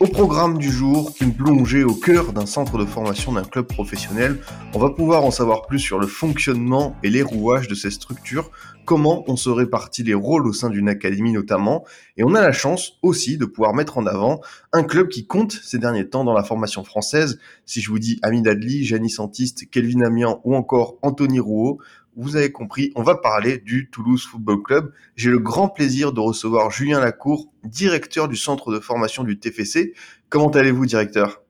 [0.00, 4.38] Au programme du jour, une plongée au cœur d'un centre de formation d'un club professionnel.
[4.72, 8.50] On va pouvoir en savoir plus sur le fonctionnement et les rouages de ces structures,
[8.86, 11.84] comment on se répartit les rôles au sein d'une académie notamment,
[12.16, 14.40] et on a la chance aussi de pouvoir mettre en avant
[14.72, 17.38] un club qui compte ces derniers temps dans la formation française.
[17.66, 21.78] Si je vous dis Ami Adli, Janice Santiste, Kelvin Amian ou encore Anthony Rouault,
[22.16, 24.92] vous avez compris, on va parler du Toulouse Football Club.
[25.16, 29.94] J'ai le grand plaisir de recevoir Julien Lacour, directeur du centre de formation du TFC.
[30.28, 31.42] Comment allez-vous, directeur?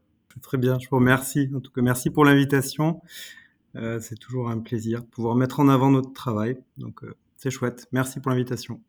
[0.43, 1.51] Très bien, je vous remercie.
[1.55, 3.01] En tout cas, merci pour l'invitation.
[3.77, 6.59] Euh, c'est toujours un plaisir de pouvoir mettre en avant notre travail.
[6.77, 7.87] Donc, euh, c'est chouette.
[7.93, 8.81] Merci pour l'invitation.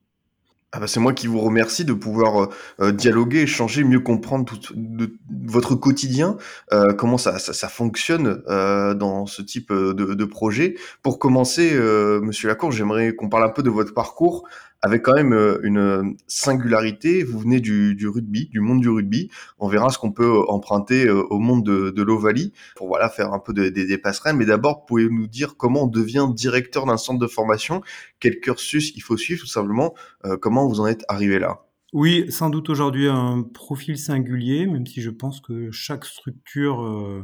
[0.73, 2.47] Ah bah c'est moi qui vous remercie de pouvoir
[2.79, 6.37] euh, dialoguer, échanger, mieux comprendre tout de, votre quotidien,
[6.71, 10.75] euh, comment ça, fonctionne euh, dans ce type de, de, projet.
[11.03, 11.77] Pour commencer,
[12.21, 14.47] Monsieur Lacour, j'aimerais qu'on parle un peu de votre parcours
[14.81, 17.23] avec quand même une singularité.
[17.23, 19.29] Vous venez du, rugby, du monde du rugby.
[19.59, 23.39] On verra ce qu'on peut emprunter au monde de, de l'Ovalie pour voilà faire un
[23.39, 24.35] peu des, passerelles.
[24.35, 27.81] Mais d'abord, pouvez-vous nous dire comment on devient directeur d'un centre de formation?
[28.19, 29.93] Quel cursus il faut suivre tout simplement?
[30.41, 31.61] Comment vous en êtes arrivé là?
[31.93, 37.21] Oui, sans doute aujourd'hui un profil singulier, même si je pense que chaque structure euh,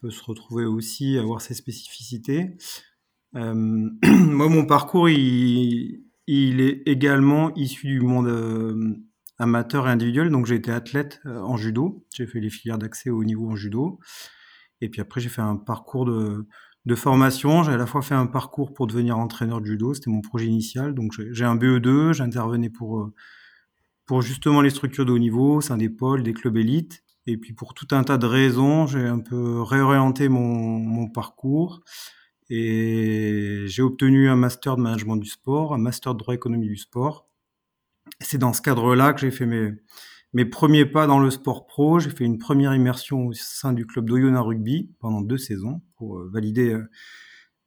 [0.00, 2.56] peut se retrouver aussi, avoir ses spécificités.
[3.34, 3.54] Euh,
[4.04, 8.94] moi, mon parcours, il, il, est également issu du monde euh,
[9.38, 10.30] amateur et individuel.
[10.30, 12.06] Donc, j'ai été athlète euh, en judo.
[12.14, 13.98] J'ai fait les filières d'accès au niveau en judo.
[14.80, 16.46] Et puis après, j'ai fait un parcours de,
[16.94, 17.62] formation.
[17.62, 20.46] J'ai à la fois fait un parcours pour devenir entraîneur de judo, c'était mon projet
[20.46, 20.94] initial.
[20.94, 23.14] Donc j'ai un BE2, j'intervenais pour, euh,
[24.04, 27.02] pour justement les structures de haut niveau, sein des pôles, des clubs élites.
[27.26, 31.80] Et puis pour tout un tas de raisons, j'ai un peu réorienté mon parcours
[32.50, 36.76] et j'ai obtenu un master de management du sport, un master de droit économie du
[36.76, 37.28] sport.
[38.20, 39.72] C'est dans ce cadre-là que j'ai fait mes,
[40.34, 42.00] mes premiers pas dans le sport pro.
[42.00, 46.18] J'ai fait une première immersion au sein du club d'Oyonnax Rugby pendant deux saisons pour
[46.18, 46.90] euh, valider euh,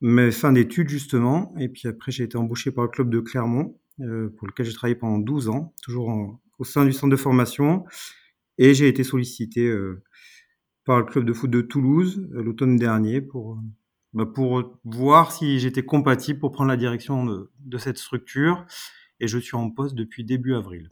[0.01, 1.55] mes fins d'études justement.
[1.57, 4.73] Et puis après, j'ai été embauché par le club de Clermont, euh, pour lequel j'ai
[4.73, 7.85] travaillé pendant 12 ans, toujours au sein du centre de formation.
[8.59, 9.71] Et j'ai été sollicité
[10.83, 13.59] par le club de foot de Toulouse l'automne dernier pour,
[14.25, 18.65] pour voir si j'étais compatible pour prendre la direction de, cette structure.
[19.19, 20.91] Et je suis en poste depuis début avril.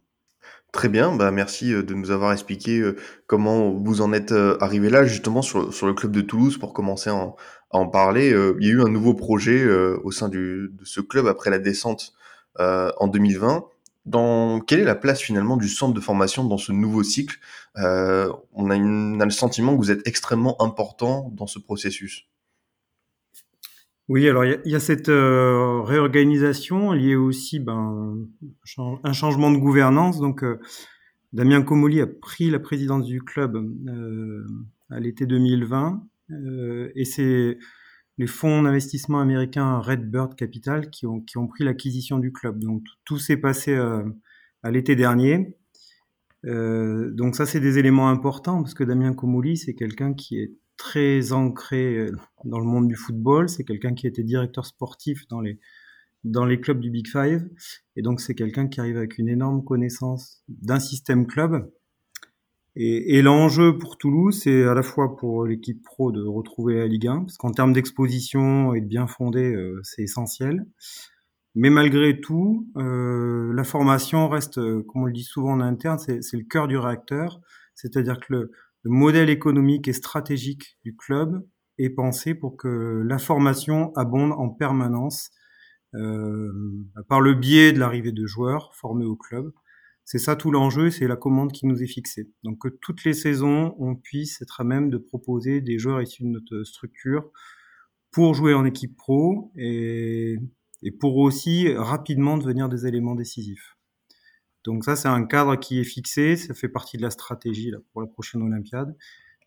[0.72, 2.84] Très bien, bah merci de nous avoir expliqué
[3.28, 7.34] comment vous en êtes arrivé là, justement sur, le club de Toulouse, pour commencer à
[7.70, 8.30] en, parler.
[8.60, 9.66] Il y a eu un nouveau projet
[10.04, 12.14] au sein de ce club après la descente
[12.60, 13.66] en 2020.
[14.06, 17.40] Dans, quelle est la place finalement du centre de formation dans ce nouveau cycle?
[17.78, 22.28] Euh, on a le sentiment que vous êtes extrêmement important dans ce processus.
[24.08, 28.28] Oui, alors il y, y, a cette euh, réorganisation liée aussi ben,
[29.04, 30.20] un changement de gouvernance.
[30.20, 30.60] Donc, euh,
[31.36, 34.48] Damien Comoli a pris la présidence du club euh,
[34.90, 36.02] à l'été 2020
[36.32, 37.58] euh, et c'est
[38.18, 42.60] les fonds d'investissement américains Redbird Capital qui ont, qui ont pris l'acquisition du club.
[42.60, 44.04] Donc, tout s'est passé euh,
[44.64, 45.58] à l'été dernier.
[46.46, 51.32] donc ça, c'est des éléments importants parce que Damien Comoli, c'est quelqu'un qui est très
[51.32, 52.12] ancré euh,
[52.44, 53.50] dans le monde du football.
[53.50, 55.60] C'est quelqu'un qui était directeur sportif dans les,
[56.24, 57.48] dans les clubs du Big Five.
[57.96, 61.72] Et donc, c'est quelqu'un qui arrive avec une énorme connaissance d'un système club.
[62.76, 66.88] Et, et l'enjeu pour Toulouse, c'est à la fois pour l'équipe pro de retrouver la
[66.88, 70.66] Ligue 1, parce qu'en termes d'exposition et de bien fondé, euh, c'est essentiel.
[71.56, 75.98] Mais malgré tout, euh, la formation reste, euh, comme on le dit souvent en interne,
[76.00, 77.40] c'est le cœur du réacteur.
[77.76, 78.52] C'est-à-dire que le,
[78.86, 81.44] le modèle économique et stratégique du club
[81.80, 85.32] est pensé pour que la formation abonde en permanence
[85.96, 86.52] euh,
[87.10, 89.52] par le biais de l'arrivée de joueurs formés au club.
[90.04, 92.30] C'est ça tout l'enjeu, c'est la commande qui nous est fixée.
[92.44, 96.24] Donc que toutes les saisons, on puisse être à même de proposer des joueurs issus
[96.24, 97.32] de notre structure
[98.12, 100.38] pour jouer en équipe pro et,
[100.84, 103.75] et pour aussi rapidement devenir des éléments décisifs.
[104.66, 107.78] Donc ça, c'est un cadre qui est fixé, ça fait partie de la stratégie là,
[107.92, 108.96] pour la prochaine Olympiade.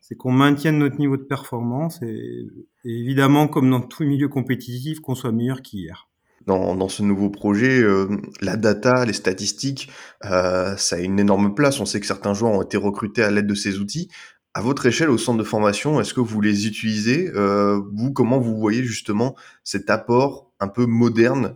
[0.01, 2.47] C'est qu'on maintienne notre niveau de performance et,
[2.85, 6.07] évidemment, comme dans tout milieu compétitif, qu'on soit meilleur qu'hier.
[6.47, 8.07] Dans, ce nouveau projet, euh,
[8.41, 9.91] la data, les statistiques,
[10.25, 11.79] euh, ça a une énorme place.
[11.79, 14.09] On sait que certains joueurs ont été recrutés à l'aide de ces outils.
[14.55, 18.39] À votre échelle, au centre de formation, est-ce que vous les utilisez euh, Vous, comment
[18.39, 21.55] vous voyez justement cet apport un peu moderne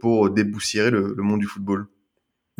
[0.00, 1.86] pour déboussiérer le monde du football?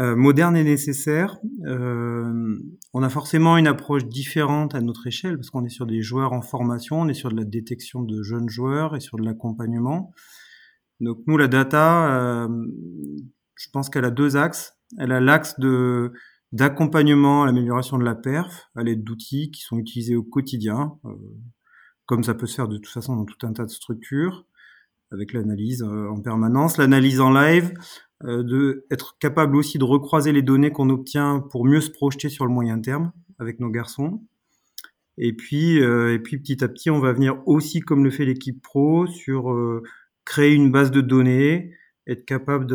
[0.00, 1.38] Euh, moderne et nécessaire.
[1.66, 2.58] Euh,
[2.94, 6.32] on a forcément une approche différente à notre échelle parce qu'on est sur des joueurs
[6.32, 10.12] en formation, on est sur de la détection de jeunes joueurs et sur de l'accompagnement.
[11.00, 12.48] Donc nous, la data, euh,
[13.56, 14.78] je pense qu'elle a deux axes.
[14.98, 16.12] Elle a l'axe de
[16.52, 21.10] d'accompagnement à l'amélioration de la perf à l'aide d'outils qui sont utilisés au quotidien, euh,
[22.06, 24.46] comme ça peut se faire de toute façon dans tout un tas de structures,
[25.10, 27.72] avec l'analyse euh, en permanence, l'analyse en live,
[28.24, 32.28] euh, de être capable aussi de recroiser les données qu'on obtient pour mieux se projeter
[32.28, 34.22] sur le moyen terme avec nos garçons.
[35.16, 38.24] Et puis, euh, et puis petit à petit, on va venir aussi, comme le fait
[38.24, 39.54] l'équipe pro, sur
[40.24, 41.74] créer une base de données,
[42.06, 42.66] être capable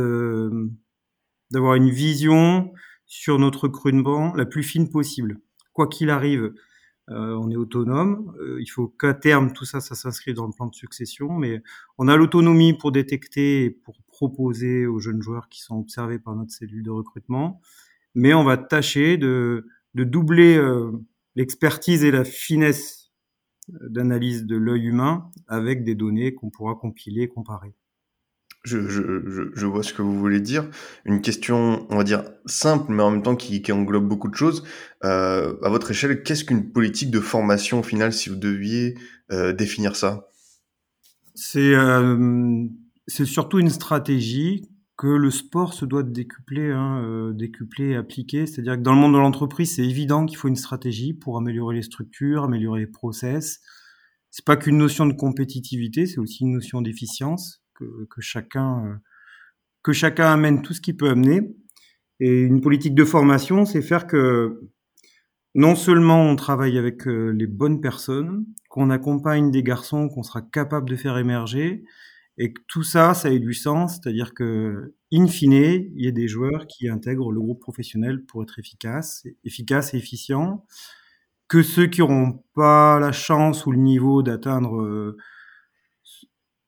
[1.51, 2.73] d'avoir une vision
[3.05, 5.39] sur notre recrutement la plus fine possible.
[5.71, 6.53] Quoi qu'il arrive,
[7.09, 8.33] euh, on est autonome.
[8.39, 11.31] Euh, il faut qu'à terme, tout ça, ça s'inscrit dans le plan de succession.
[11.33, 11.61] Mais
[11.97, 16.35] on a l'autonomie pour détecter et pour proposer aux jeunes joueurs qui sont observés par
[16.35, 17.61] notre cellule de recrutement.
[18.15, 20.91] Mais on va tâcher de, doubler euh,
[21.35, 23.11] l'expertise et la finesse
[23.69, 27.73] d'analyse de l'œil humain avec des données qu'on pourra compiler et comparer.
[28.63, 30.69] Je, je, je, vois ce que vous voulez dire.
[31.03, 34.35] Une question, on va dire, simple, mais en même temps qui, qui englobe beaucoup de
[34.35, 34.63] choses.
[35.03, 38.95] Euh, à votre échelle, qu'est-ce qu'une politique de formation au final, si vous deviez
[39.31, 40.29] euh, définir ça?
[41.35, 42.65] C'est euh,
[43.07, 48.45] surtout une stratégie que le sport se doit de décupler, hein, euh, décupler et appliquer.
[48.45, 51.75] C'est-à-dire que dans le monde de l'entreprise, c'est évident qu'il faut une stratégie pour améliorer
[51.75, 53.59] les structures, améliorer les process.
[54.29, 57.62] C'est pas qu'une notion de compétitivité, c'est aussi une notion d'efficience
[58.09, 58.95] que, chacun euh,
[59.83, 61.55] que chacun amène tout ce qu'il peut amener.
[62.19, 64.61] Et une politique de formation, c'est faire que
[65.55, 70.41] non seulement on travaille avec euh, les bonnes personnes, qu'on accompagne des garçons qu'on sera
[70.41, 71.83] capable de faire émerger,
[72.37, 76.11] et que tout ça, ça ait du sens, c'est-à-dire que, in fine, il y a
[76.11, 80.65] des joueurs qui intègrent le groupe professionnel pour être efficace, efficace et efficient,
[81.47, 85.17] que ceux qui n'auront pas la chance ou le niveau d'atteindre euh,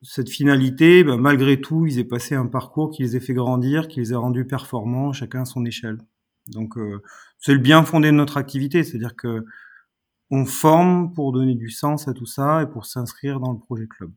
[0.07, 3.87] cette finalité, ben, malgré tout, ils aient passé un parcours qui les ait fait grandir,
[3.87, 5.97] qui les a rendus performants, chacun à son échelle.
[6.47, 7.01] Donc, euh,
[7.39, 9.45] c'est le bien fondé de notre activité, c'est-à-dire que
[10.31, 13.87] on forme pour donner du sens à tout ça et pour s'inscrire dans le projet
[13.87, 14.11] club.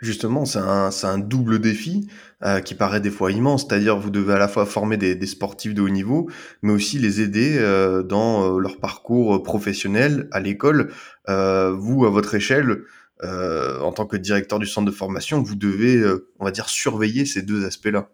[0.00, 2.08] Justement, c'est un, double défi
[2.42, 3.66] euh, qui paraît des fois immense.
[3.66, 6.30] C'est-à-dire, vous devez à la fois former des, sportifs de haut niveau,
[6.62, 10.90] mais aussi les aider euh, dans leur parcours professionnel à l'école.
[11.28, 12.84] Vous, à votre échelle,
[13.22, 16.68] euh, en tant que directeur du centre de formation, vous devez, euh, on va dire,
[16.68, 18.10] surveiller ces deux aspects-là.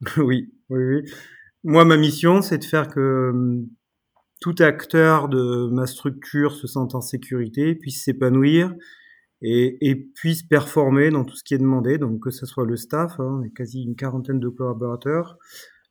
[0.16, 1.10] oui, oui, oui.
[1.62, 3.68] Moi, ma mission, c'est de faire que hum,
[4.40, 8.74] tout acteur de ma structure se sente en sécurité, puisse s'épanouir
[9.42, 11.98] et, et, puisse performer dans tout ce qui est demandé.
[11.98, 15.38] Donc, que ce soit le staff, hein, quasi une quarantaine de collaborateurs,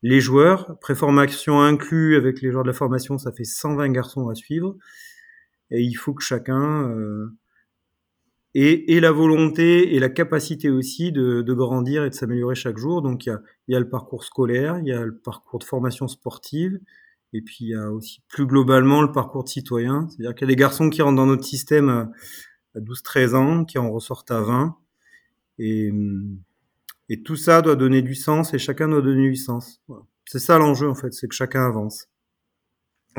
[0.04, 4.36] les joueurs, préformation inclus avec les joueurs de la formation, ça fait 120 garçons à
[4.36, 4.76] suivre.
[5.72, 7.28] Et il faut que chacun euh,
[8.56, 12.78] et, et, la volonté et la capacité aussi de, de grandir et de s'améliorer chaque
[12.78, 13.02] jour.
[13.02, 15.60] Donc il y, a, il y a le parcours scolaire, il y a le parcours
[15.60, 16.80] de formation sportive,
[17.34, 20.08] et puis il y a aussi plus globalement le parcours de citoyen.
[20.10, 22.12] C'est-à-dire qu'il y a des garçons qui rentrent dans notre système à,
[22.76, 24.76] 12-13 ans, qui en ressortent à 20.
[25.60, 25.92] Et,
[27.10, 29.82] et tout ça doit donner du sens et chacun doit donner du sens.
[30.26, 32.08] C'est ça l'enjeu en fait, c'est que chacun avance.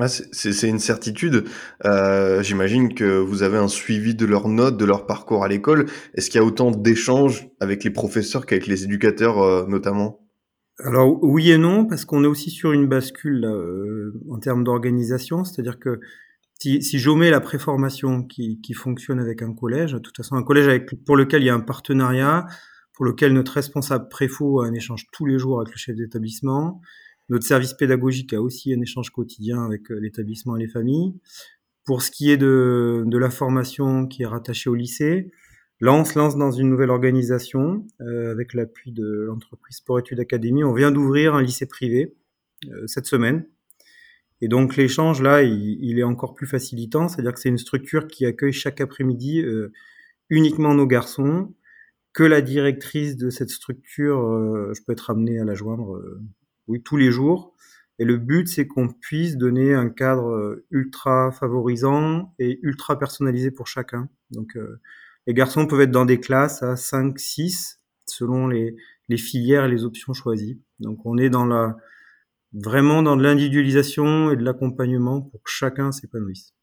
[0.08, 1.44] C'est une certitude.
[1.84, 5.86] Euh, J'imagine que vous avez un suivi de leurs notes, de leur parcours à l'école.
[6.14, 10.20] Est-ce qu'il y a autant d'échanges avec les professeurs qu'avec les éducateurs, euh, notamment?
[10.80, 14.64] Alors oui et non, parce qu'on est aussi sur une bascule là, euh, en termes
[14.64, 15.44] d'organisation.
[15.44, 16.00] C'est-à-dire que
[16.58, 21.04] si, j'omets la préformation qui, fonctionne avec un collège, de toute façon un collège avec,
[21.04, 22.46] pour lequel il y a un partenariat,
[22.94, 26.80] pour lequel notre responsable préfaux a un échange tous les jours avec le chef d'établissement,
[27.28, 31.14] notre service pédagogique a aussi un échange quotidien avec euh, l'établissement et les familles.
[31.85, 35.31] Pour ce qui est de, la formation qui est rattachée au lycée,
[35.81, 40.64] là lance dans une nouvelle organisation euh, avec l'appui de l'entreprise Sport Études Académie.
[40.64, 42.14] On vient d'ouvrir un lycée privé
[42.69, 43.47] euh, cette semaine.
[44.40, 48.26] Et donc l'échange là, il, est encore plus facilitant, c'est-à-dire que c'est une structure qui
[48.26, 49.43] accueille chaque après-midi
[50.28, 51.54] uniquement nos garçons,
[52.12, 54.19] que la directrice de cette structure,
[54.75, 55.99] je peux être amené à la joindre
[56.68, 57.54] oui, tous les jours.
[57.99, 63.50] Et le but, c'est qu'on puisse donner un cadre euh, ultra favorisant et ultra personnalisé
[63.50, 64.09] pour chacun.
[64.30, 64.80] Donc, euh,
[65.26, 68.76] les garçons peuvent être dans des classes à 5, 6, selon les,
[69.09, 70.61] les filières et les options choisies.
[70.80, 71.76] Donc on est dans la
[72.52, 76.54] vraiment dans de l'individualisation et de l'accompagnement pour que chacun s'épanouisse.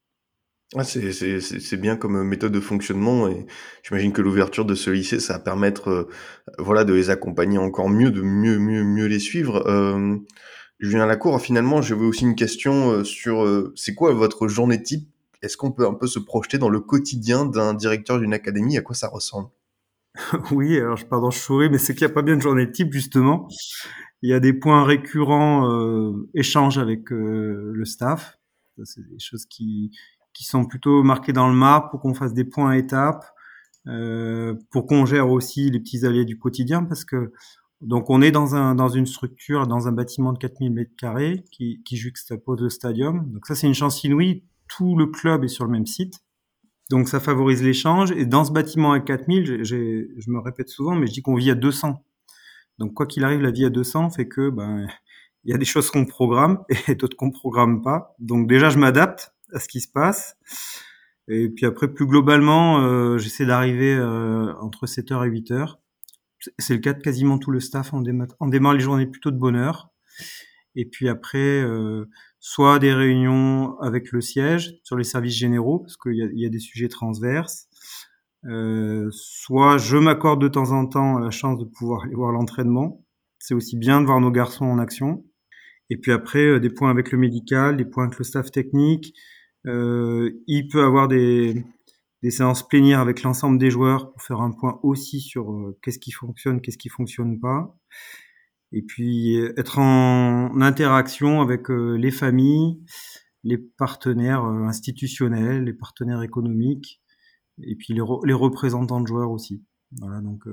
[0.74, 3.46] Ah, c'est, bien comme méthode de fonctionnement et
[3.82, 6.08] j'imagine que l'ouverture de ce lycée, ça va permettre euh,
[6.58, 9.66] voilà, de les accompagner encore mieux, de mieux, mieux, mieux les suivre.
[9.66, 10.16] Euh,
[10.82, 15.08] Julien Lacour, finalement, j'avais aussi une question euh, sur euh, c'est quoi votre journée type?
[15.40, 18.76] Est-ce qu'on peut un peu se projeter dans le quotidien d'un directeur d'une académie?
[18.76, 19.48] À quoi ça ressemble?
[20.50, 22.70] Oui, alors je pardon, je souris, mais c'est qu'il n'y a pas bien de journée
[22.70, 23.48] type justement.
[24.22, 28.38] Il y a des points récurrents, euh, échanges avec euh, le staff.
[28.84, 29.92] C'est des choses qui,
[30.32, 33.24] qui sont plutôt marquées dans le marbre pour qu'on fasse des points à étapes,
[33.86, 37.32] euh, pour qu'on gère aussi les petits allées du quotidien, parce que
[37.80, 41.44] donc on est dans un dans une structure, dans un bâtiment de 4000 mètres carrés
[41.50, 43.30] qui, qui juxtapose le stadium.
[43.32, 44.44] Donc ça c'est une chance inouïe.
[44.68, 46.20] Tout le club est sur le même site.
[46.90, 48.12] Donc ça favorise l'échange.
[48.12, 51.50] Et dans ce bâtiment à 4000, je me répète souvent, mais je dis qu'on vit
[51.50, 52.02] à 200.
[52.78, 54.86] Donc quoi qu'il arrive, la vie à 200 fait que ben
[55.44, 58.14] il y a des choses qu'on programme et d'autres qu'on programme pas.
[58.18, 60.36] Donc déjà je m'adapte à ce qui se passe.
[61.28, 65.76] Et puis après plus globalement, euh, j'essaie d'arriver euh, entre 7h et 8h.
[66.58, 67.92] C'est le cas de quasiment tout le staff.
[67.92, 69.90] On démarre, les journées plutôt de bonne heure.
[70.74, 72.06] Et puis après, euh,
[72.40, 76.58] soit des réunions avec le siège sur les services généraux, parce qu'il y, a, des
[76.58, 77.68] sujets transverses,
[78.46, 83.04] euh, soit je m'accorde de temps en temps la chance de pouvoir voir l'entraînement.
[83.38, 85.24] C'est aussi bien de voir nos garçons en action.
[85.90, 89.14] Et puis après, euh, des points avec le médical, des points avec le staff technique.
[89.66, 91.64] Euh, il peut avoir des,
[92.22, 95.98] des séances plénières avec l'ensemble des joueurs pour faire un point aussi sur euh, qu'est-ce
[95.98, 97.76] qui fonctionne, qu'est-ce qui fonctionne pas.
[98.72, 102.82] Et puis être en interaction avec euh, les familles,
[103.44, 107.02] les partenaires institutionnels, les partenaires économiques,
[107.62, 109.62] et puis les, les représentants de joueurs aussi.
[110.00, 110.44] Voilà, donc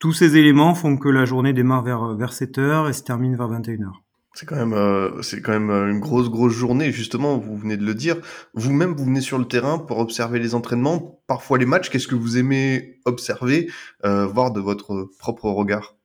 [0.00, 3.48] tous ces éléments font que la journée démarre vers, vers 7h et se termine vers
[3.48, 4.03] 21h.
[4.34, 6.90] C'est quand même, euh, c'est quand même une grosse, grosse journée.
[6.90, 8.16] Justement, vous venez de le dire.
[8.54, 11.88] Vous-même, vous venez sur le terrain pour observer les entraînements, parfois les matchs.
[11.88, 13.70] Qu'est-ce que vous aimez observer,
[14.04, 15.96] euh, voir de votre propre regard?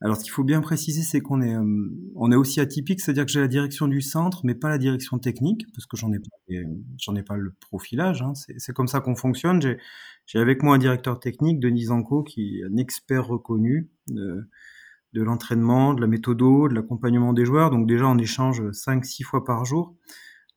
[0.00, 3.26] Alors, ce qu'il faut bien préciser, c'est qu'on est, euh, on est aussi atypique, c'est-à-dire
[3.26, 6.18] que j'ai la direction du centre, mais pas la direction technique, parce que j'en ai
[6.18, 6.56] pas,
[6.98, 8.22] j'en ai pas le profilage.
[8.22, 8.32] Hein.
[8.34, 9.60] C'est comme ça qu'on fonctionne.
[10.26, 14.48] J'ai avec moi un directeur technique, Denis Zanco, qui est un expert reconnu de,
[15.14, 17.70] de l'entraînement, de la méthodo, de l'accompagnement des joueurs.
[17.70, 19.94] Donc déjà, on échange 5-6 fois par jour.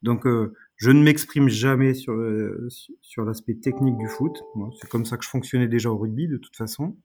[0.01, 2.67] Donc, euh, je ne m'exprime jamais sur, euh,
[3.01, 4.35] sur l'aspect technique du foot.
[4.79, 6.97] C'est comme ça que je fonctionnais déjà au rugby, de toute façon.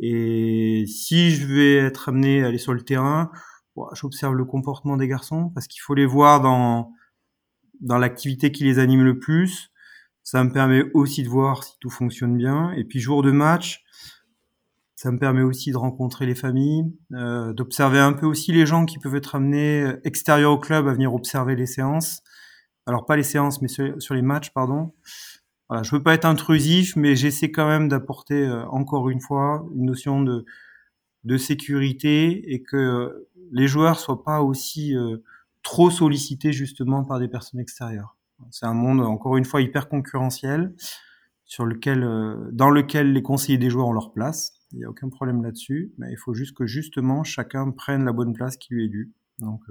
[0.00, 3.30] Et si je vais être amené à aller sur le terrain,
[3.92, 6.92] j'observe le comportement des garçons parce qu'il faut les voir dans
[7.80, 9.70] dans l'activité qui les anime le plus.
[10.24, 12.72] Ça me permet aussi de voir si tout fonctionne bien.
[12.72, 13.84] Et puis jour de match,
[14.98, 18.84] ça me permet aussi de rencontrer les familles, euh, d'observer un peu aussi les gens
[18.84, 22.20] qui peuvent être amenés extérieurs au club à venir observer les séances.
[22.84, 24.92] Alors pas les séances, mais sur, les matchs, pardon.
[25.68, 29.64] Voilà, je veux pas être intrusif, mais j'essaie quand même d'apporter euh, encore une fois
[29.76, 30.44] une notion de
[31.22, 35.18] de sécurité et que euh, les joueurs soient pas aussi euh,
[35.62, 38.16] trop sollicités justement par des personnes extérieures.
[38.50, 40.74] C'est un monde encore une fois hyper concurrentiel
[41.44, 42.00] sur lequel
[42.50, 44.57] dans lequel les conseillers des joueurs ont leur place.
[44.72, 48.12] Il n'y a aucun problème là-dessus, mais il faut juste que justement chacun prenne la
[48.12, 49.12] bonne place qui lui est due.
[49.38, 49.62] Donc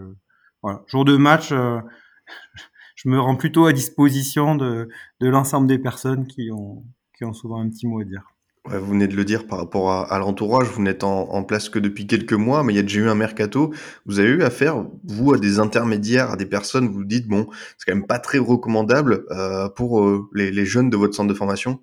[0.62, 1.52] voilà, jour de match
[2.98, 4.90] je me rends plutôt à disposition de,
[5.22, 6.84] l'ensemble des personnes qui ont,
[7.18, 8.34] qui ont souvent un petit mot à dire.
[8.70, 12.06] Vous venez de le dire par rapport à, l'entourage, vous n'êtes en, place que depuis
[12.06, 13.74] quelques mois, mais il y a déjà eu un mercato.
[14.06, 17.48] Vous avez eu affaire, vous, à des intermédiaires, à des personnes, vous vous dites, bon,
[17.78, 21.34] c'est quand même pas très recommandable euh, pour euh, les, jeunes de votre centre de
[21.34, 21.80] formation?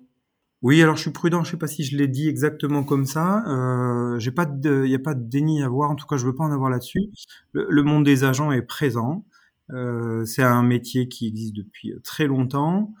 [0.65, 3.43] Oui, alors je suis prudent, je sais pas si je l'ai dit exactement comme ça.
[3.47, 6.43] Euh, il n'y a pas de déni à voir, en tout cas je veux pas
[6.43, 7.11] en avoir là-dessus.
[7.51, 9.25] Le, le, monde des agents est présent.
[9.69, 12.95] Euh, c'est un métier qui existe depuis très longtemps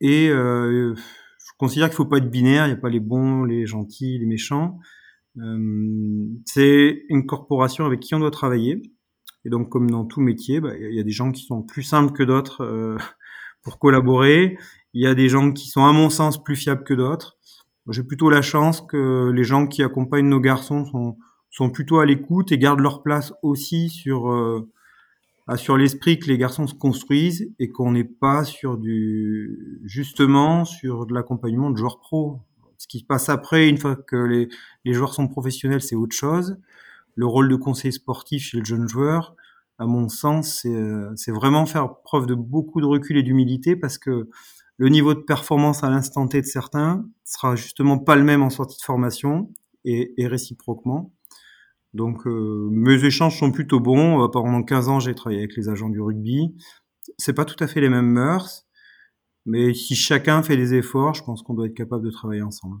[0.00, 2.64] et euh, je considère qu'il faut pas être binaire.
[2.64, 4.78] Il n'y a pas les bons, les gentils, les méchants.
[5.36, 8.80] Euh, c'est une corporation avec qui on doit travailler.
[9.44, 11.82] Et donc, comme dans tout métier, bah, il y a des gens qui sont plus
[11.82, 12.96] simples que d'autres euh,
[13.62, 14.56] pour collaborer.
[14.96, 17.36] Il y a des gens qui sont, à mon sens, plus fiables que d'autres.
[17.90, 21.18] J'ai plutôt la chance que les gens qui accompagnent nos garçons sont,
[21.50, 24.66] sont plutôt à l'écoute et gardent leur place aussi sur euh,
[25.56, 31.04] sur l'esprit que les garçons se construisent et qu'on n'est pas sur du justement sur
[31.04, 32.40] de l'accompagnement de joueurs pro.
[32.78, 34.48] Ce qui se passe après, une fois que les,
[34.86, 36.56] les joueurs sont professionnels, c'est autre chose.
[37.16, 39.36] Le rôle de conseiller sportif chez le jeune joueur,
[39.78, 40.66] à mon sens,
[41.16, 44.30] c'est vraiment faire preuve de beaucoup de recul et d'humilité parce que
[44.78, 48.50] le niveau de performance à l'instant T de certains sera justement pas le même en
[48.50, 49.52] sortie de formation
[49.84, 51.12] et, réciproquement.
[51.94, 54.22] Donc euh, mes échanges sont plutôt bons.
[54.22, 56.54] Euh, pendant 15 ans, j'ai travaillé avec les agents du rugby.
[57.18, 58.66] C'est pas tout à fait les mêmes mœurs,
[59.46, 62.80] mais si chacun fait des efforts, je pense qu'on doit être capable de travailler ensemble.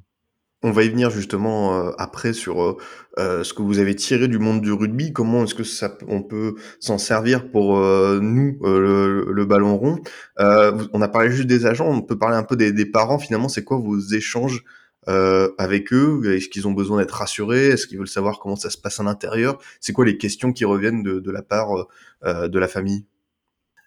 [0.62, 2.76] On va y venir justement euh, après sur euh,
[3.18, 5.12] euh, ce que vous avez tiré du monde du rugby.
[5.12, 10.00] Comment est-ce que ça, on peut s'en servir pour nous le, ballon rond?
[10.38, 11.88] On a parlé juste des agents.
[11.88, 13.18] On peut parler un peu des, parents.
[13.18, 14.64] Finalement, c'est quoi vos échanges
[15.06, 16.22] avec eux?
[16.34, 17.68] Est-ce qu'ils ont besoin d'être rassurés?
[17.68, 19.58] Est-ce qu'ils veulent savoir comment ça se passe à l'intérieur?
[19.80, 21.86] C'est quoi les questions qui reviennent de la part
[22.24, 23.04] de la famille?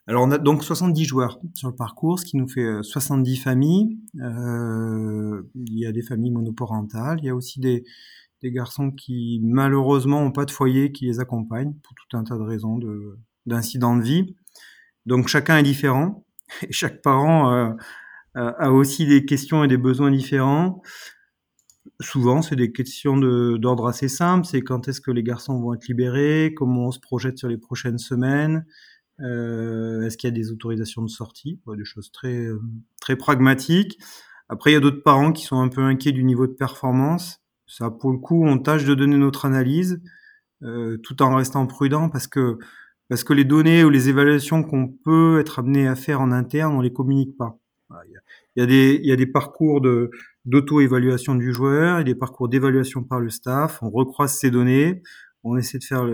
[0.10, 3.44] Alors on a donc 70 joueurs sur le parcours, ce qui nous fait 70 euh,
[3.44, 4.00] familles.
[4.20, 7.84] Euh, il y a des familles monoparentales, il y a aussi des,
[8.42, 12.38] des garçons qui malheureusement n'ont pas de foyer qui les accompagnent pour tout un tas
[12.38, 12.80] de raisons
[13.46, 14.36] d'incidents de, vie.
[15.06, 16.26] Donc chacun est différent
[16.64, 17.72] et chaque parent euh,
[18.34, 20.82] a aussi des questions et des besoins différents.
[22.02, 24.48] Souvent, c'est des questions d'ordre assez simple.
[24.48, 27.58] C'est quand est-ce que les garçons vont être libérés, comment on se projette sur les
[27.58, 28.66] prochaines semaines,
[29.22, 31.60] euh, Est-ce qu'il y a des autorisations de sortie?
[31.76, 32.48] Des choses très,
[33.02, 34.00] très pragmatiques.
[34.50, 37.42] Après, il y a d'autres parents qui sont un peu inquiets du niveau de performance.
[37.68, 40.02] Ça, pour le coup, on tâche de donner notre analyse
[40.64, 42.58] euh, tout en restant prudent parce que
[43.08, 46.76] parce que les données ou les évaluations qu'on peut être amené à faire en interne,
[46.76, 47.58] on les communique pas.
[48.06, 48.20] Il y a,
[48.56, 50.12] il y a des, il y a des parcours de
[50.46, 53.80] d'auto-évaluation du joueur et des parcours d'évaluation par le staff.
[53.82, 55.02] On recroise ces données,
[55.44, 56.06] on essaie de faire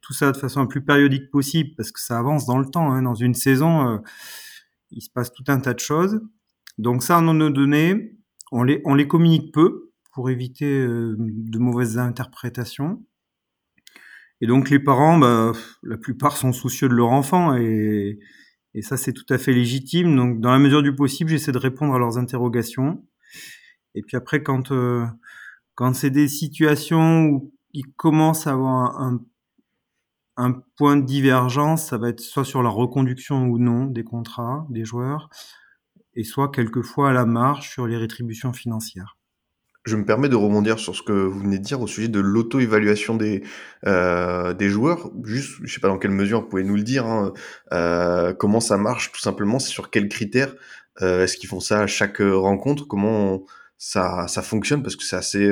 [0.00, 2.92] tout ça de façon la plus périodique possible parce que ça avance dans le temps.
[2.92, 3.02] Hein.
[3.02, 3.98] Dans une saison, euh,
[4.90, 6.20] il se passe tout un tas de choses.
[6.76, 8.16] Donc ça, on nos données,
[8.52, 13.04] on les, on les communique peu pour éviter euh, de mauvaises interprétations.
[14.40, 18.20] Et donc les parents, bah, la plupart sont soucieux de leur enfant et,
[18.74, 20.14] et ça c'est tout à fait légitime.
[20.14, 23.04] Donc dans la mesure du possible, j'essaie de répondre à leurs interrogations.
[23.96, 25.04] Et puis après, quand euh,
[25.74, 27.52] quand c'est des situations où
[27.96, 29.20] commence à avoir un,
[30.76, 34.84] point de divergence, ça va être soit sur la reconduction ou non des contrats des
[34.84, 35.28] joueurs,
[36.14, 39.16] et soit quelquefois à la marge sur les rétributions financières.
[39.84, 42.20] Je me permets de rebondir sur ce que vous venez de dire au sujet de
[42.20, 43.42] l'auto-évaluation des,
[43.86, 45.10] euh, joueurs.
[45.24, 47.32] Juste, je sais pas dans quelle mesure vous pouvez nous le dire, hein,
[47.72, 50.54] euh, comment ça marche tout simplement, sur quels critères
[51.00, 53.44] euh, Est-ce qu'ils font ça à chaque rencontre Comment
[53.78, 55.50] ça, ça fonctionne Parce que c'est assez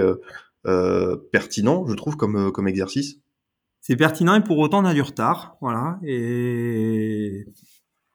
[1.32, 3.20] pertinent, je trouve, comme, euh, comme exercice.
[3.80, 6.00] C'est pertinent et pour autant on a du retard, voilà.
[6.02, 7.46] Et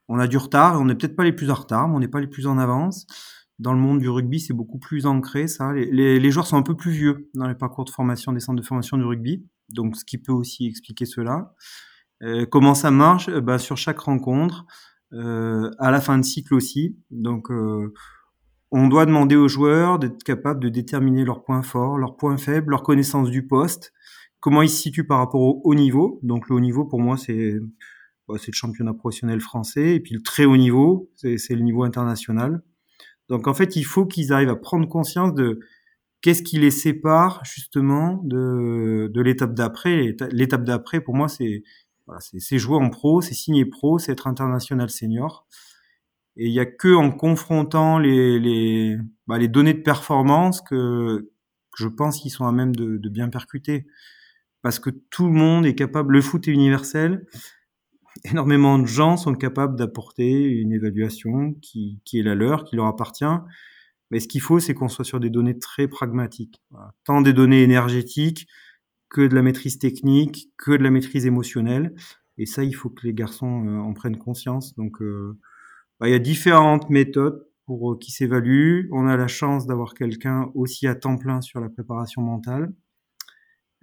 [0.09, 1.99] on a du retard et on n'est peut-être pas les plus en retard, mais on
[1.99, 3.07] n'est pas les plus en avance.
[3.57, 5.71] Dans le monde du rugby, c'est beaucoup plus ancré, ça.
[5.71, 8.65] Les, joueurs sont un peu plus vieux dans les parcours de formation des centres de
[8.65, 11.53] formation du rugby, donc ce qui peut aussi expliquer cela.
[12.23, 13.29] Euh, comment ça marche?
[13.29, 14.65] Bah, Sur chaque rencontre,
[15.13, 16.97] euh, à la fin de cycle aussi.
[17.11, 17.93] Donc, euh,
[18.71, 22.71] on doit demander aux joueurs d'être capables de déterminer leurs points forts, leurs points faibles,
[22.71, 23.93] leur connaissance du poste,
[24.39, 26.19] comment ils se situent par rapport au haut niveau.
[26.23, 27.59] Donc le haut niveau, pour moi, c'est
[28.27, 32.61] bah, le championnat professionnel français, et puis le très haut niveau, c'est le niveau international.
[33.27, 35.59] Donc en fait, il faut qu'ils arrivent à prendre conscience de
[36.21, 40.15] qu'est-ce qui les sépare justement de, de l'étape d'après.
[40.31, 41.63] L'étape d'après, pour moi, c'est
[42.07, 45.45] voilà, c'est jouer en pro, c'est signer pro, c'est être international senior.
[46.37, 51.29] Et il y a que en confrontant les, les, bah, les données de performance que,
[51.77, 53.87] je pense qu'ils sont à même de, de, bien percuter.
[54.61, 57.25] Parce que tout le monde est capable, le foot est universel,
[58.25, 62.85] énormément de gens sont capables d'apporter une évaluation qui, qui est la leur, qui leur
[62.85, 63.25] appartient.
[64.11, 66.61] Mais ce qu'il faut, c'est qu'on soit sur des données très pragmatiques.
[67.05, 68.47] Tant des données énergétiques
[69.09, 71.93] que de la maîtrise technique, que de la maîtrise émotionnelle.
[72.37, 74.75] Et ça, il faut que les garçons euh, en prennent conscience.
[74.75, 75.37] Donc, euh,
[76.01, 78.89] bah, il y a différentes méthodes pour euh, qui s'évaluent.
[78.91, 82.73] On a la chance d'avoir quelqu'un aussi à temps plein sur la préparation mentale,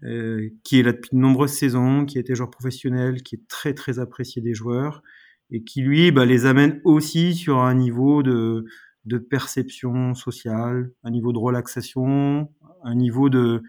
[0.02, 3.48] euh, qui est là depuis de nombreuses saisons, qui a été joueur professionnel, qui est
[3.48, 5.02] très très apprécié des joueurs
[5.50, 8.66] et qui lui bah, les amène aussi sur un niveau de,
[9.04, 12.52] de perception sociale, un niveau de relaxation,
[12.82, 13.62] un niveau de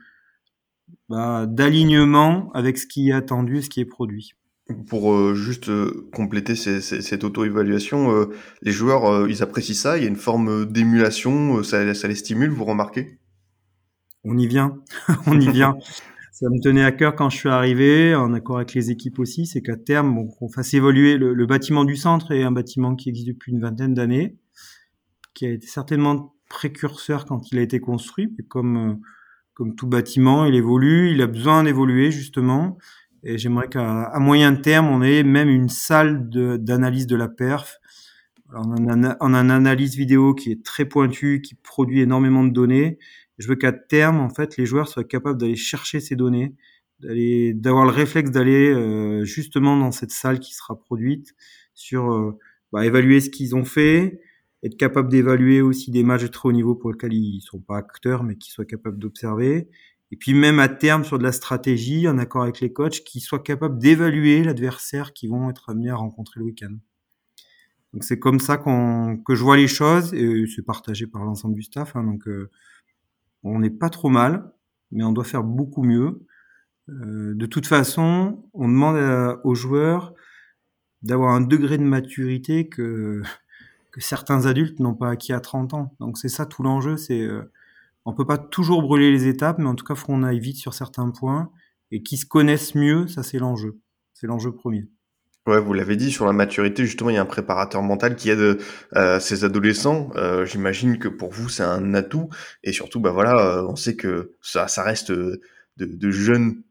[1.07, 4.33] bah, d'alignement avec ce qui est attendu et ce qui est produit.
[4.87, 8.25] Pour euh, juste euh, compléter ces, ces, cette auto-évaluation, euh,
[8.61, 12.07] les joueurs, euh, ils apprécient ça, il y a une forme d'émulation, euh, ça, ça,
[12.07, 13.17] les stimule, vous remarquez?
[14.23, 14.77] On y vient,
[15.25, 15.75] on y vient.
[16.31, 19.47] ça me tenait à cœur quand je suis arrivé, en accord avec les équipes aussi,
[19.47, 22.95] c'est qu'à terme, bon, qu'on fasse évoluer le, le, bâtiment du centre est un bâtiment
[22.95, 24.37] qui existe depuis une vingtaine d'années,
[25.33, 28.99] qui a été certainement précurseur quand il a été construit, mais comme,
[29.55, 32.77] comme tout bâtiment, il évolue, il a besoin d'évoluer justement.
[33.23, 37.79] Et j'aimerais qu'à moyen terme, on ait même une salle d'analyse de, la perf.
[38.49, 42.97] Alors on, a, une analyse vidéo qui est très pointue, qui produit énormément de données.
[43.37, 46.55] Je veux qu'à terme, en fait, les joueurs soient capables d'aller chercher ces données,
[47.01, 51.35] d'avoir le réflexe d'aller euh, justement dans cette salle qui sera produite
[51.73, 52.37] sur euh,
[52.71, 54.19] bah, évaluer ce qu'ils ont fait,
[54.63, 57.77] être capable d'évaluer aussi des matchs de très haut niveau pour lesquels ils sont pas
[57.77, 59.69] acteurs, mais qui soient capables d'observer.
[60.11, 63.19] Et puis même à terme sur de la stratégie, en accord avec les coachs, qui
[63.19, 66.75] soient capables d'évaluer l'adversaire qu'ils vont être amenés à rencontrer le week-end.
[67.93, 71.55] Donc c'est comme ça qu'on que je vois les choses et c'est partagé par l'ensemble
[71.55, 71.95] du staff.
[71.95, 72.49] Hein, donc euh,
[73.43, 74.51] on n'est pas trop mal,
[74.91, 76.25] mais on doit faire beaucoup mieux.
[76.89, 80.13] Euh, de toute façon, on demande aux joueurs
[81.01, 83.21] d'avoir un degré de maturité que
[83.91, 85.95] que certains adultes n'ont pas acquis à 30 ans.
[85.99, 87.51] Donc c'est ça tout l'enjeu, c'est euh,
[88.09, 90.57] on peut pas toujours brûler les étapes, mais en tout cas, faut qu'on aille vite
[90.57, 91.51] sur certains points
[91.91, 93.79] et qui se connaissent mieux, ça c'est l'enjeu.
[94.13, 94.89] C'est l'enjeu premier.
[95.47, 98.29] Ouais, vous l'avez dit, sur la maturité, justement, il y a un préparateur mental qui
[98.29, 98.59] aide
[98.95, 100.09] euh, ces adolescents.
[100.15, 102.29] Euh, J'imagine que pour vous, c'est un atout.
[102.63, 105.39] Et surtout, bah voilà, euh, on sait que ça, ça reste de,
[105.77, 106.61] de jeunes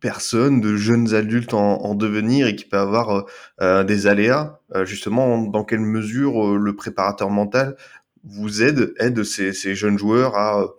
[0.00, 3.22] personnes, de jeunes adultes en, en devenir et qui peuvent avoir euh,
[3.60, 4.60] euh, des aléas.
[4.74, 7.76] Euh, justement, dans quelle mesure le préparateur mental
[8.24, 10.74] vous aide, aide ces, ces jeunes joueurs à,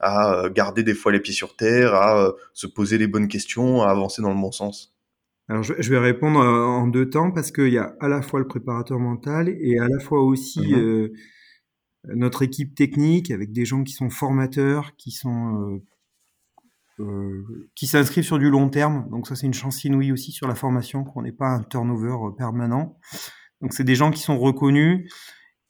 [0.00, 3.88] à garder des fois les pieds sur terre, à se poser les bonnes questions, à
[3.88, 4.94] avancer dans le bon sens
[5.50, 8.46] alors je, vais répondre en deux temps parce qu'il y a à la fois le
[8.46, 11.12] préparateur mental et à la fois aussi mmh euh,
[12.14, 15.80] notre équipe technique avec des gens qui sont formateurs, qui sont
[17.00, 19.08] euh, qui s'inscrivent sur du long terme.
[19.10, 22.16] Donc ça, c'est une chance inouïe aussi sur la formation, qu'on n'ait pas un turnover
[22.26, 22.96] euh, permanent.
[23.60, 25.12] Donc c'est des gens qui sont reconnus.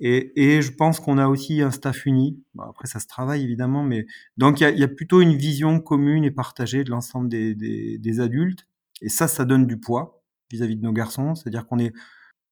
[0.01, 2.41] Et, et je pense qu'on a aussi un staff uni.
[2.59, 4.07] après, ça se travaille évidemment, mais
[4.37, 7.55] donc il y a, y a, plutôt une vision commune et partagée de l'ensemble des,
[7.55, 8.67] des, des, adultes.
[9.03, 11.35] Et ça, ça donne du poids vis-à-vis de nos garçons.
[11.35, 11.93] C'est-à-dire qu'on est,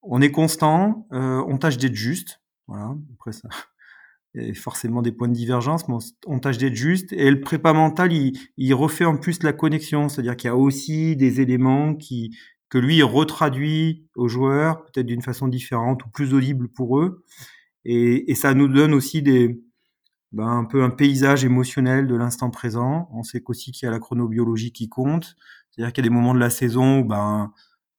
[0.03, 2.41] on est constant, euh, on tâche d'être juste.
[2.67, 2.97] Voilà.
[3.15, 3.49] Après ça,
[4.35, 7.13] et forcément des points de divergence, mais on, tâche d'être juste.
[7.13, 10.57] Et le prépa mental, il, il refait en plus la connexion, c'est-à-dire qu'il y a
[10.57, 12.37] aussi des éléments qui
[12.69, 17.25] que lui retraduit aux joueurs, peut-être d'une façon différente ou plus audible pour eux.
[17.85, 19.63] Et, ça nous donne aussi des
[20.33, 23.09] ben, un peu un paysage émotionnel de l'instant présent.
[23.13, 25.37] On sait qu'aussi qu'il y a la chronobiologie qui compte,
[25.71, 27.53] c'est-à-dire qu'il y a des moments de la saison où ben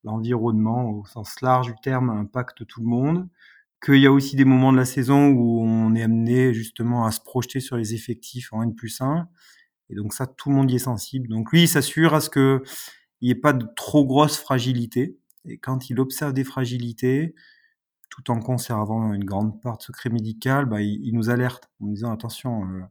[0.04, 3.28] l'environnement au sens large du terme impacte tout le monde
[3.84, 7.12] qu'il y a aussi des moments de la saison où on est amené justement à
[7.12, 9.28] se projeter sur les effectifs en N plus 1.
[9.90, 11.30] Et donc ça, tout le monde y est sensible.
[11.30, 12.30] Donc lui, il s'assure à ce
[13.18, 15.18] qu'il n'y ait pas de trop grosse fragilité.
[15.46, 17.36] Et quand il observe des fragilités,
[18.10, 22.12] tout en conservant une grande part de secret médical, bah, il, nous alerte en disant
[22.12, 22.82] attention, euh,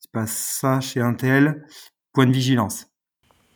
[0.00, 1.66] il se passe ça chez un tel,
[2.12, 2.89] point de vigilance.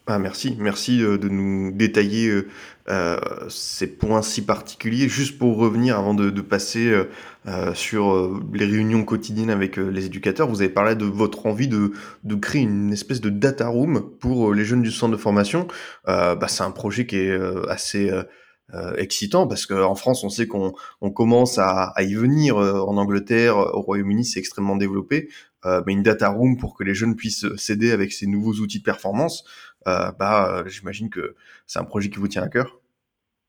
[0.07, 2.47] Ah, merci, merci euh, de nous détailler euh,
[2.91, 5.09] euh, ces points si particuliers.
[5.09, 7.05] Juste pour revenir, avant de, de passer euh,
[7.47, 11.93] euh sur les réunions quotidiennes avec les éducateurs, vous avez parlé de votre envie de,
[12.23, 15.69] de créer une espèce de data room pour les jeunes du centre de formation.
[16.07, 17.39] bah, c'est un projet qui est
[17.69, 18.11] assez
[18.99, 22.57] excitant parce qu'en France, on sait qu'on on commence à, à, y venir.
[22.57, 25.29] en Angleterre, au Royaume-Uni, c'est extrêmement développé.
[25.87, 28.85] Mais une data room pour que les jeunes puissent s'aider avec ces nouveaux outils de
[28.85, 29.45] performance,
[29.87, 31.35] euh, bah, j'imagine que
[31.67, 32.81] c'est un projet qui vous tient à cœur.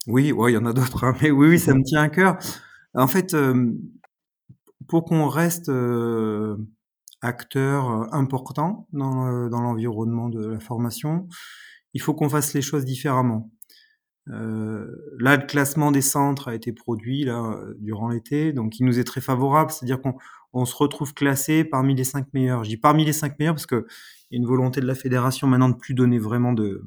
[0.07, 2.09] Oui, ouais, il y en a d'autres, hein, mais oui, oui, ça me tient à
[2.09, 2.37] cœur.
[2.93, 3.73] En fait, euh,
[4.87, 6.57] pour qu'on reste euh,
[7.21, 11.27] acteur important dans, dans l'environnement de la formation,
[11.93, 13.49] il faut qu'on fasse les choses différemment.
[14.29, 14.87] Euh,
[15.19, 19.03] là, le classement des centres a été produit là durant l'été, donc il nous est
[19.03, 20.15] très favorable, c'est-à-dire qu'on
[20.55, 22.63] on se retrouve classé parmi les cinq meilleurs.
[22.63, 23.85] Je dis parmi les cinq meilleurs parce que
[24.31, 26.85] y a une volonté de la fédération maintenant de plus donner vraiment de,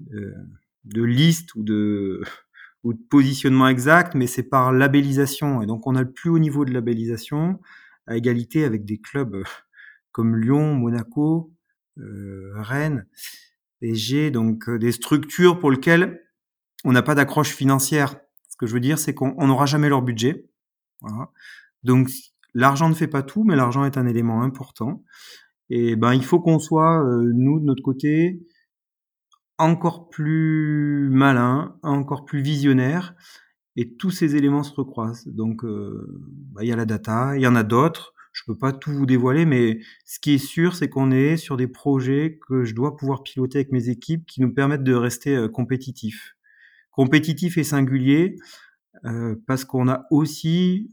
[0.00, 0.34] de,
[0.84, 2.22] de liste ou de,
[2.84, 5.62] ou de positionnement exact, mais c'est par labellisation.
[5.62, 7.60] Et donc on a le plus haut niveau de labellisation
[8.06, 9.44] à égalité avec des clubs euh,
[10.10, 11.52] comme Lyon, Monaco,
[11.98, 13.06] euh, Rennes,
[13.80, 16.22] PSG, donc euh, des structures pour lesquelles
[16.84, 18.16] on n'a pas d'accroche financière.
[18.48, 20.46] Ce que je veux dire, c'est qu'on n'aura jamais leur budget.
[21.00, 21.30] Voilà.
[21.84, 22.08] Donc
[22.54, 25.02] l'argent ne fait pas tout, mais l'argent est un élément important.
[25.70, 28.46] Et ben, il faut qu'on soit, euh, nous, de notre côté,
[29.58, 33.14] encore plus malin, encore plus visionnaire,
[33.76, 35.26] et tous ces éléments se recroisent.
[35.28, 36.06] Donc, euh,
[36.52, 38.12] bah, il y a la data, il y en a d'autres.
[38.32, 41.56] Je peux pas tout vous dévoiler, mais ce qui est sûr, c'est qu'on est sur
[41.56, 45.36] des projets que je dois pouvoir piloter avec mes équipes qui nous permettent de rester
[45.36, 46.34] euh, compétitifs.
[46.90, 48.36] Compétitifs et singuliers,
[49.46, 50.90] parce qu'on a aussi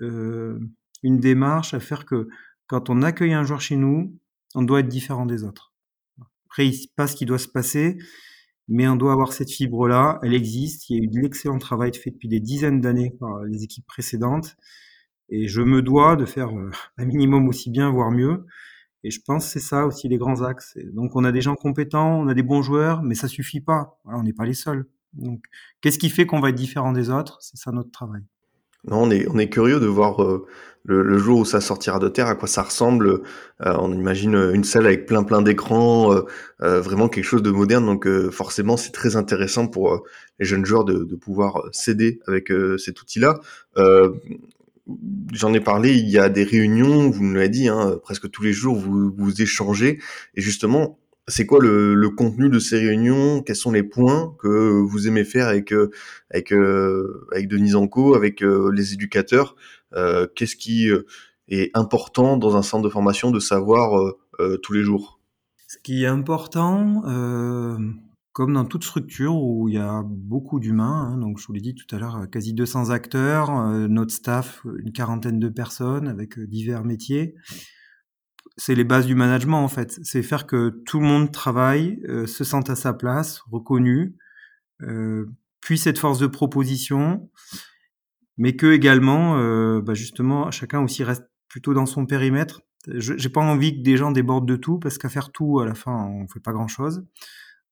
[1.03, 2.27] une démarche à faire que
[2.67, 4.17] quand on accueille un joueur chez nous,
[4.55, 5.73] on doit être différent des autres.
[6.45, 7.97] Après, il se passe ce qui doit se passer,
[8.67, 10.19] mais on doit avoir cette fibre-là.
[10.23, 10.89] Elle existe.
[10.89, 13.88] Il y a eu de l'excellent travail fait depuis des dizaines d'années par les équipes
[13.88, 14.55] précédentes.
[15.29, 18.45] Et je me dois de faire euh, un minimum aussi bien, voire mieux.
[19.03, 20.77] Et je pense que c'est ça aussi les grands axes.
[20.93, 23.99] donc on a des gens compétents, on a des bons joueurs, mais ça suffit pas.
[24.05, 24.88] on n'est pas les seuls.
[25.13, 25.45] Donc
[25.81, 27.38] qu'est-ce qui fait qu'on va être différent des autres?
[27.41, 28.23] C'est ça notre travail.
[28.85, 30.45] Non, on est, on est curieux de voir euh,
[30.85, 33.21] le, jour où ça sortira de terre, à quoi ça ressemble.
[33.65, 36.13] Euh, on imagine une salle avec plein plein d'écrans,
[36.61, 37.85] euh, vraiment quelque chose de moderne.
[37.85, 40.03] Donc forcément, c'est très intéressant pour
[40.39, 43.39] les jeunes joueurs de, de pouvoir s'aider avec cet outil-là.
[45.33, 48.41] J'en ai parlé, il y a des réunions, vous nous l'avez dit, hein, presque tous
[48.41, 49.99] les jours, vous, vous échangez.
[50.33, 50.97] Et justement,
[51.29, 53.41] c'est quoi le, contenu de ces réunions?
[53.41, 55.91] Quels sont les points que vous aimez faire avec euh,
[56.31, 59.55] avec euh, avec Denise Anco, avec euh, les éducateurs?
[60.35, 60.87] Qu'est-ce qui
[61.47, 64.13] est important dans un centre de formation de savoir
[64.61, 65.19] tous les jours?
[65.67, 67.01] Ce qui est important,
[68.33, 71.59] comme dans toute structure où il y a beaucoup d'humains, hein, donc je vous l'ai
[71.59, 73.49] dit tout à l'heure, quasi 200 acteurs,
[73.89, 77.33] notre staff, une quarantaine de personnes avec divers métiers
[78.58, 79.99] c'est les bases du management en fait.
[80.04, 84.15] C'est faire que tout le monde travaille, euh, se sente à sa place, reconnu,
[84.82, 85.25] euh,
[85.62, 87.30] puisse être force de proposition,
[88.38, 92.62] mais que également, euh, bah justement, chacun aussi reste plutôt dans son périmètre.
[92.88, 95.75] J'ai pas envie que des gens débordent de tout parce qu'à faire tout à la
[95.75, 97.06] fin, on fait pas grand chose.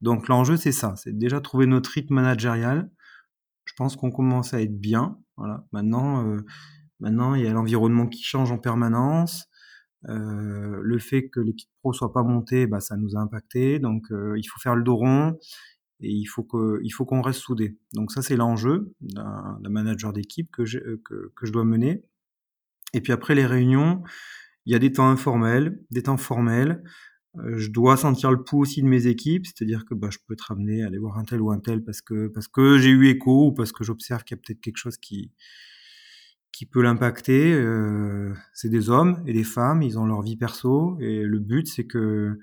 [0.01, 2.89] Donc l'enjeu c'est ça, c'est déjà trouver notre rythme managérial.
[3.65, 5.17] Je pense qu'on commence à être bien.
[5.37, 5.65] Voilà.
[5.71, 6.45] Maintenant, euh,
[6.99, 9.47] maintenant il y a l'environnement qui change en permanence.
[10.09, 13.79] Euh, le fait que l'équipe pro soit pas montée, bah, ça nous a impacté.
[13.79, 15.37] Donc, euh, il faut faire le dos rond
[15.99, 17.77] et il faut que, il faut qu'on reste soudé.
[17.93, 22.03] Donc ça, c'est l'enjeu d'un manager d'équipe que, euh, que, que je dois mener.
[22.93, 24.01] Et puis après les réunions,
[24.65, 26.83] il y a des temps informels, des temps formels.
[27.57, 30.51] je dois sentir le pouls aussi de mes équipes, c'est-à-dire que bah, je peux être
[30.51, 33.07] amené à aller voir un tel ou un tel parce que parce que j'ai eu
[33.09, 35.31] écho ou parce que j'observe qu'il y a peut-être quelque chose qui
[36.51, 37.53] qui peut l'impacter.
[37.53, 41.67] Euh, c'est des hommes et des femmes, ils ont leur vie perso et le but
[41.67, 42.37] c'est que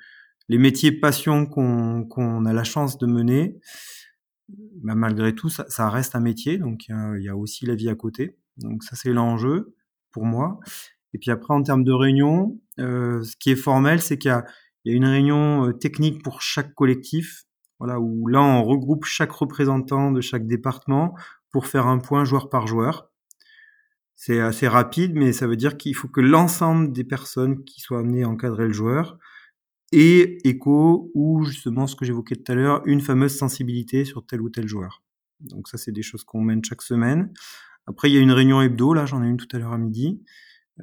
[0.49, 3.59] les métiers passion qu'on a la chance de mener,
[4.49, 7.89] bah, malgré tout, ça, ça, reste un métier, donc il y, a aussi la vie
[7.89, 8.37] à côté.
[8.59, 9.75] Donc ça c'est l'enjeu
[10.13, 10.61] pour moi.
[11.15, 14.89] Et puis après en termes de réunion, euh, ce qui est formel, c'est qu'il y,
[14.89, 17.45] y a, une réunion euh, technique pour chaque collectif,
[17.79, 21.15] voilà où là on regroupe chaque représentant de chaque département
[21.51, 23.11] pour faire un point joueur par joueur.
[24.27, 27.99] C'est assez rapide, mais ça veut dire qu'il faut que l'ensemble des personnes qui soient
[27.99, 29.19] amenées à encadrer le joueur
[29.93, 34.41] aient écho ou justement ce que j'évoquais tout à l'heure, une fameuse sensibilité sur tel
[34.41, 35.03] ou tel joueur.
[35.41, 37.35] Donc ça, c'est des choses qu'on mène chaque semaine.
[37.87, 39.79] Après, il y a une réunion hebdo, là j'en ai une tout à l'heure à
[39.79, 40.23] midi.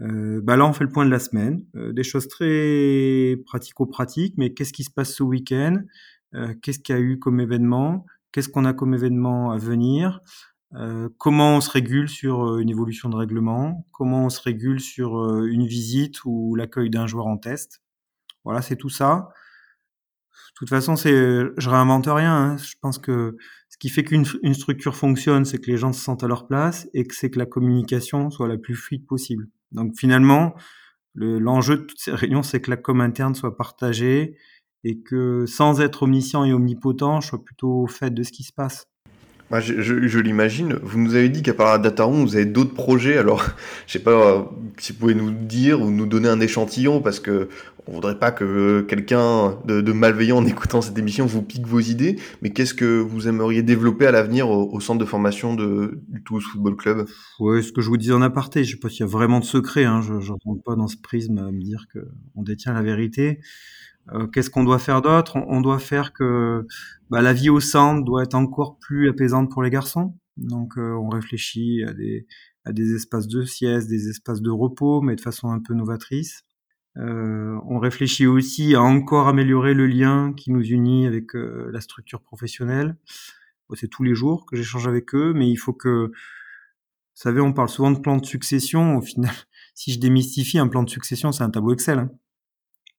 [0.02, 1.66] Euh, bah là, on fait le point de la semaine.
[1.76, 5.82] Euh, des choses très pratico-pratiques, mais qu'est-ce qui se passe ce week-end?
[6.36, 8.06] Euh, Qu'est-ce qu'il y a eu comme événement?
[8.32, 10.20] Qu'est-ce qu'on a comme événement à venir?
[10.76, 14.80] Euh, comment on se régule sur euh, une évolution de règlement, comment on se régule
[14.80, 17.82] sur euh, une visite ou l'accueil d'un joueur en test?
[18.46, 19.30] Voilà, c'est tout ça.
[20.32, 22.34] De toute façon, c'est, je réinvente rien.
[22.34, 22.58] Hein.
[22.58, 23.36] Je pense que
[23.70, 26.48] ce qui fait qu'une une structure fonctionne, c'est que les gens se sentent à leur
[26.48, 29.48] place et que c'est que la communication soit la plus fluide possible.
[29.72, 30.56] Donc finalement,
[31.16, 34.38] l'enjeu de toutes ces réunions, c'est que la com interne soit partagée
[34.84, 38.44] et que sans être omniscient et omnipotent, je sois plutôt au fait de ce qui
[38.44, 38.91] se passe
[39.60, 40.80] je, l'imagine.
[40.82, 43.18] Vous nous avez dit qu'à part la Dataroom, vous avez d'autres projets.
[43.18, 43.44] Alors,
[43.88, 44.44] je sais pas euh,
[44.78, 47.50] si vous pouvez nous dire ou nous donner un échantillon, parce que
[47.88, 52.18] on voudrait pas que quelqu'un de, malveillant en écoutant cette émission vous pique vos idées.
[52.42, 56.44] Mais qu'est-ce que vous aimeriez développer à l'avenir au, centre de formation de, du Toulouse
[56.52, 57.06] Football Club?
[57.40, 58.64] Oui, ce que je vous dis en aparté.
[58.64, 59.84] Je sais pas s'il y a vraiment de secret.
[59.84, 60.02] Hein.
[60.02, 63.40] Je ne rentre pas dans ce prisme à me dire qu'on détient la vérité.
[64.10, 65.38] Euh, qu'est-ce qu'on doit faire d'autre?
[65.48, 66.66] On, doit faire que
[67.10, 70.18] bah, la vie au centre doit être encore plus apaisante pour les garçons.
[70.38, 72.26] Donc euh, on réfléchit à des,
[72.66, 76.44] à des espaces de sieste, des espaces de repos, mais de façon un peu novatrice.
[76.98, 82.22] Euh, on réfléchit aussi à encore améliorer le lien qui nous unit avec la structure
[82.22, 82.98] professionnelle.
[83.76, 86.14] c'est tous les jours que j'échange avec eux, mais il faut que, vous
[87.14, 88.98] savez, on parle souvent de plan de succession.
[88.98, 89.32] Au final,
[89.74, 92.00] si je démystifie un plan de succession, c'est un tableau Excel.
[92.00, 92.12] Hein.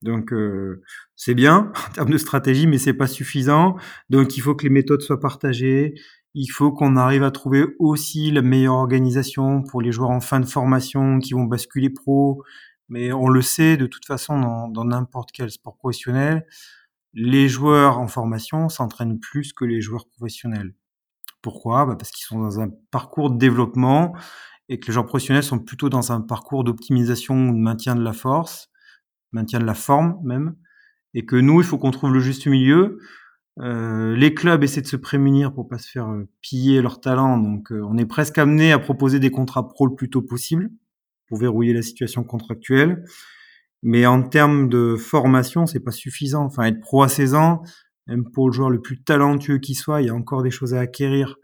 [0.02, 0.82] Donc euh,
[1.16, 3.76] c'est bien en termes de stratégie, mais c'est pas suffisant.
[4.10, 5.94] Donc il faut que les méthodes soient partagées.
[6.34, 10.40] Il faut qu'on arrive à trouver aussi la meilleure organisation pour les joueurs en fin
[10.40, 12.42] de formation qui vont basculer pro.
[12.88, 16.46] Mais on le sait de toute façon dans n'importe quel sport professionnel,
[17.14, 20.74] les joueurs en formation s'entraînent plus que les joueurs professionnels.
[21.42, 21.86] Pourquoi?
[21.86, 24.14] Bah Parce qu'ils sont dans un parcours de développement
[24.68, 28.02] et que les joueurs professionnels sont plutôt dans un parcours d'optimisation ou de maintien de
[28.02, 28.71] la force
[29.32, 30.54] maintien de la forme même,
[31.14, 32.98] et que nous, il faut qu'on trouve le juste milieu.
[33.60, 37.36] Euh, les clubs essaient de se prémunir pour pas se faire euh, piller leur talent,
[37.38, 40.70] donc euh, on est presque amené à proposer des contrats pro le plus tôt possible
[41.28, 43.04] pour verrouiller la situation contractuelle.
[43.82, 46.44] Mais en termes de formation, c'est pas suffisant.
[46.44, 47.62] Enfin, être pro à 16 ans,
[48.06, 50.74] même pour le joueur le plus talentueux qui soit, il y a encore des choses
[50.74, 51.36] à acquérir.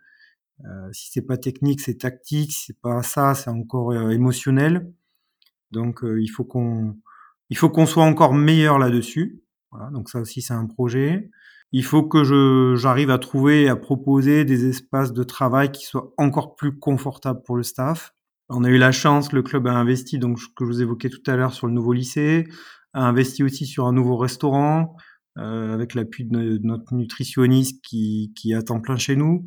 [0.64, 2.52] Euh, si c'est pas technique, c'est tactique.
[2.52, 4.92] Si c'est pas ça, c'est encore euh, émotionnel.
[5.70, 6.96] Donc, euh, il faut qu'on,
[7.50, 9.42] il faut qu'on soit encore meilleur là-dessus.
[9.70, 11.30] Voilà, donc ça aussi, c'est un projet.
[11.72, 15.84] Il faut que je, j'arrive à trouver et à proposer des espaces de travail qui
[15.84, 18.14] soient encore plus confortables pour le staff.
[18.48, 21.22] On a eu la chance, le club a investi, donc que je vous évoquais tout
[21.26, 22.48] à l'heure sur le nouveau lycée,
[22.94, 24.96] a investi aussi sur un nouveau restaurant,
[25.36, 29.44] euh, avec l'appui de, notre nutritionniste qui, qui attend plein chez nous.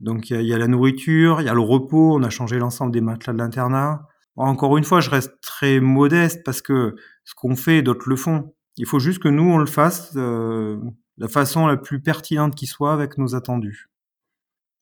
[0.00, 2.92] Donc il y, a, la nourriture, il y a le repos, on a changé l'ensemble
[2.92, 4.06] des matelas de l'internat.
[4.38, 8.54] Encore une fois, je reste très modeste parce que ce qu'on fait, d'autres le font.
[8.76, 12.54] Il faut juste que nous, on le fasse euh, de la façon la plus pertinente
[12.54, 13.90] qui soit avec nos attendus.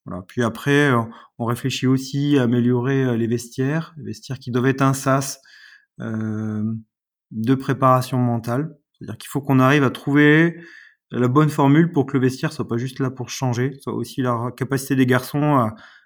[0.05, 0.23] Voilà.
[0.29, 0.93] Puis après,
[1.39, 5.41] on réfléchit aussi à améliorer euh, les vestiaires, les vestiaires qui doivent être un sas
[6.01, 6.63] euh,
[7.31, 8.77] de préparation mentale.
[8.93, 10.61] C'est-à-dire qu'il faut qu'on arrive à trouver
[11.11, 14.23] la bonne formule pour que le vestiaire soit pas juste là pour changer, soit aussi
[14.23, 15.57] la capacité des garçons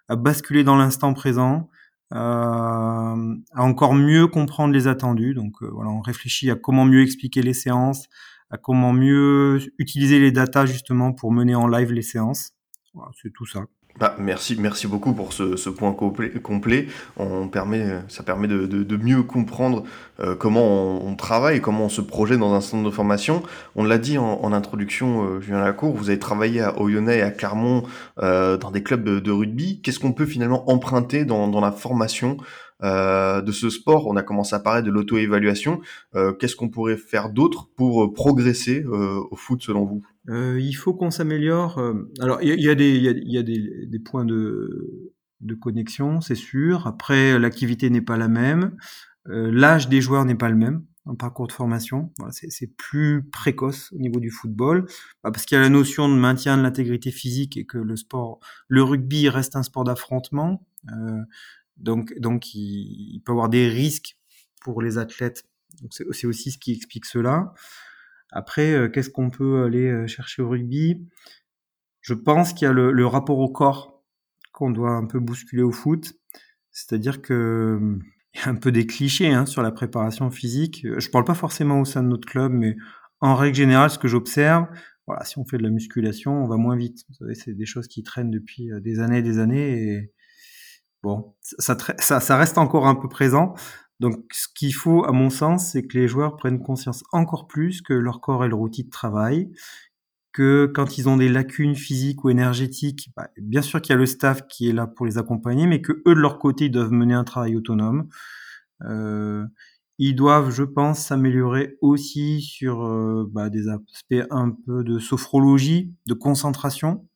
[0.09, 1.80] à, basculer dans l'instant présent, euh,
[2.11, 3.15] à
[3.57, 5.35] encore mieux comprendre les attendus.
[5.35, 8.09] Donc euh, voilà, on réfléchit à comment mieux expliquer les séances,
[8.51, 12.53] à comment mieux utiliser les datas justement pour mener en live les séances.
[12.95, 13.65] Voilà, c'est tout ça.
[13.99, 16.87] Bah, merci, merci beaucoup pour ce, ce point complet.
[17.19, 19.85] On permet, ça permet de, de, de mieux comprendre
[20.21, 23.43] euh, comment on, on, travaille, comment on se projette dans un centre de formation.
[23.77, 27.23] On l'a dit en, en introduction, euh, Julien Lacour, vous avez travaillé à Oyonnax et
[27.23, 27.83] à Clermont
[28.23, 29.81] euh, dans des clubs de, de rugby.
[29.83, 32.39] Qu'est-ce qu'on peut finalement emprunter dans, dans la formation
[32.83, 34.07] euh, de ce sport?
[34.07, 35.81] On a commencé à parler de l'auto-évaluation.
[36.15, 40.03] Euh, Qu'est-ce qu'on pourrait faire d'autre pour euh, progresser au foot selon vous?
[40.29, 41.79] Euh, il faut qu'on s'améliore.
[41.79, 45.55] Euh, alors, il y, a, des, y a, y a des, des, points de, de
[45.55, 46.87] connexion, c'est sûr.
[46.87, 48.77] Après, l'activité n'est pas la même.
[49.29, 52.13] Euh, L'âge des joueurs n'est pas le même en parcours de formation.
[52.19, 54.87] Voilà, c'est plus précoce au niveau du football,
[55.25, 57.97] bah, parce qu'il y a la notion de maintien de l'intégrité physique et que le
[57.97, 60.67] sport, le rugby reste un sport d'affrontement.
[60.93, 61.23] Euh,
[61.79, 64.19] donc, donc il, il, peut avoir des risques
[64.61, 65.47] pour les athlètes.
[65.91, 67.55] C'est aussi ce qui explique cela.
[68.33, 71.09] Après, euh, qu'est-ce qu'on peut aller euh, chercher au rugby?
[72.01, 74.03] Je pense qu'il y a le, rapport au corps
[74.53, 76.15] qu'on doit un peu bousculer au foot.
[76.71, 77.99] C'est-à-dire que
[78.35, 80.87] il y a un peu des clichés hein, sur la préparation physique.
[80.99, 82.77] Je parle pas forcément au sein de notre club, mais
[83.21, 84.67] en règle générale, ce que j'observe,
[85.07, 87.05] voilà, si on fait de la musculation, on va moins vite.
[87.09, 89.83] Vous savez, c'est des choses qui traînent depuis euh, des années et des années.
[89.83, 90.13] Et
[91.03, 93.55] bon, ça reste encore un peu présent.
[94.01, 97.83] Donc, ce qu'il faut, à mon sens, c'est que les joueurs prennent conscience encore plus
[97.83, 99.51] que leur corps est leur outil de travail,
[100.33, 103.99] que quand ils ont des lacunes physiques ou énergétiques, bah, bien sûr qu'il y a
[103.99, 106.93] le staff qui est là pour les accompagner, mais que eux de leur côté doivent
[106.93, 108.09] mener un travail autonome.
[108.85, 109.45] Euh,
[109.99, 115.95] ils doivent, je pense, s'améliorer aussi sur euh, bah, des aspects un peu de sophrologie,
[116.07, 117.07] de concentration.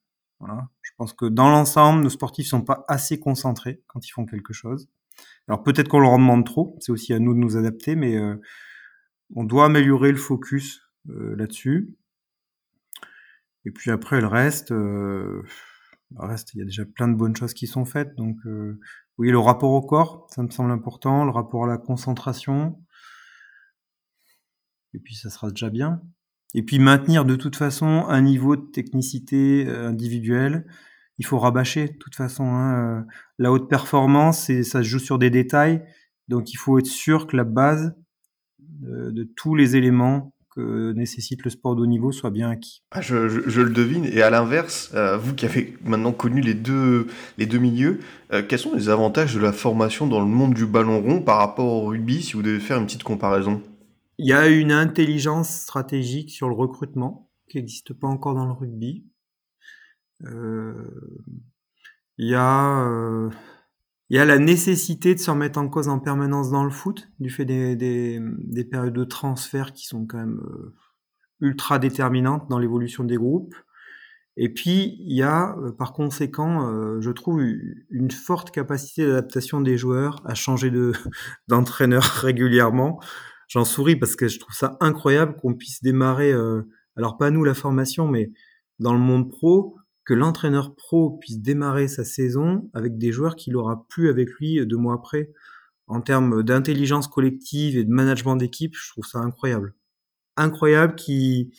[0.83, 4.53] Je pense que dans l'ensemble, nos sportifs sont pas assez concentrés quand ils font quelque
[4.53, 4.89] chose.
[5.49, 8.17] Alors peut-être qu'on leur en demande trop, c'est aussi à nous de nous adapter, mais
[8.17, 8.37] euh,
[9.35, 10.81] on doit améliorer le focus
[11.11, 11.95] euh, là-dessus.
[13.67, 15.43] Et puis après, le reste, euh,
[16.11, 18.15] le reste, il y a déjà plein de bonnes choses qui sont faites.
[18.17, 18.79] Donc euh,
[19.19, 22.79] oui, le rapport au corps, ça me semble important, le rapport à la concentration.
[24.93, 26.03] Et puis ça sera déjà bien.
[26.55, 30.67] Et puis maintenir de toute façon un niveau de technicité euh, individuelle
[31.19, 32.45] il faut rabâcher de toute façon.
[32.45, 33.01] Hein.
[33.01, 33.03] Euh,
[33.39, 35.83] la haute performance, et ça se joue sur des détails,
[36.29, 37.95] donc il faut être sûr que la base
[38.59, 42.83] de, de tous les éléments que nécessite le sport de haut niveau soit bien acquis.
[42.93, 44.05] Ah, je, je, je, le devine.
[44.05, 48.01] Et à l'inverse, euh, vous qui avez maintenant connu les deux, les deux milieux,
[48.33, 51.39] euh, quels sont les avantages de la formation dans le monde du ballon rond par
[51.39, 53.63] rapport au rugby, si vous devez faire une petite comparaison?
[54.19, 58.53] Il y a une intelligence stratégique sur le recrutement qui n'existe pas encore dans le
[58.53, 59.05] rugby.
[60.27, 60.75] Euh,
[62.19, 63.31] il y a euh,
[64.11, 67.09] il y a la nécessité de se remettre en cause en permanence dans le foot,
[67.21, 70.75] du fait des, des, des périodes de transfert qui sont quand même euh,
[71.41, 73.55] ultra déterminantes dans l'évolution des groupes.
[74.37, 77.41] Et puis, il y a, euh, par conséquent, euh, je trouve,
[77.91, 80.93] une forte capacité d'adaptation des joueurs à changer de,
[81.49, 83.01] d'entraîneur régulièrement.
[83.49, 86.63] J'en souris parce que je trouve ça incroyable qu'on puisse démarrer, euh,
[86.97, 88.33] alors pas nous la formation, mais
[88.81, 93.57] dans le monde pro, que l'entraîneur pro puisse démarrer sa saison avec des joueurs qu'il
[93.57, 95.33] aura plus avec lui deux mois après.
[95.87, 99.75] En termes d'intelligence collective et de management d'équipe, je trouve ça incroyable.
[100.37, 101.53] Incroyable qui,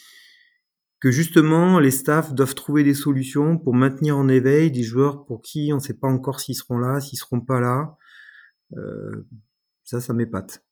[0.99, 5.41] que justement les staffs doivent trouver des solutions pour maintenir en éveil des joueurs pour
[5.41, 7.97] qui on ne sait pas encore s'ils seront là, s'ils seront pas là.
[8.75, 9.27] Euh,
[9.83, 10.64] ça, ça m'épate.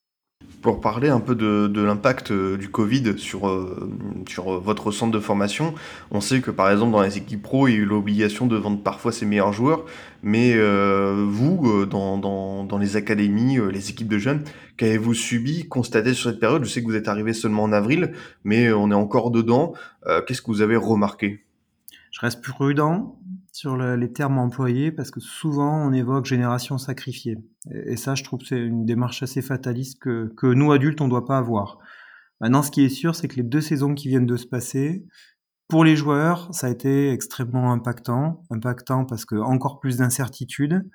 [0.61, 3.91] Pour parler un peu de, de l'impact euh, du Covid sur, euh,
[4.29, 5.73] sur votre centre de formation,
[6.09, 8.55] on sait que par exemple dans les équipes pro, il y a eu l'obligation de
[8.55, 9.83] vendre parfois ses meilleurs joueurs,
[10.21, 14.45] mais euh, vous, euh, dans, dans, dans les académies, euh, les équipes de jeunes,
[14.77, 16.63] qu'avez-vous subi, constaté sur cette période?
[16.63, 18.13] Je sais que vous êtes arrivé seulement en avril,
[18.45, 19.73] mais on est encore dedans.
[20.07, 21.43] Euh, Qu'est-ce que vous avez remarqué?
[22.11, 23.17] Je reste prudent
[23.53, 27.37] sur le- les termes employés parce que souvent on évoque génération sacrifiée.
[27.71, 31.07] Et, ça, je trouve que c'est une démarche assez fataliste que, que nous adultes on
[31.07, 31.77] doit pas avoir.
[32.41, 35.05] Maintenant, ce qui est sûr, c'est que les deux saisons qui viennent de se passer,
[35.69, 38.43] pour les joueurs, ça a été extrêmement impactant.
[38.49, 40.89] Impactant parce que encore plus d'incertitudes.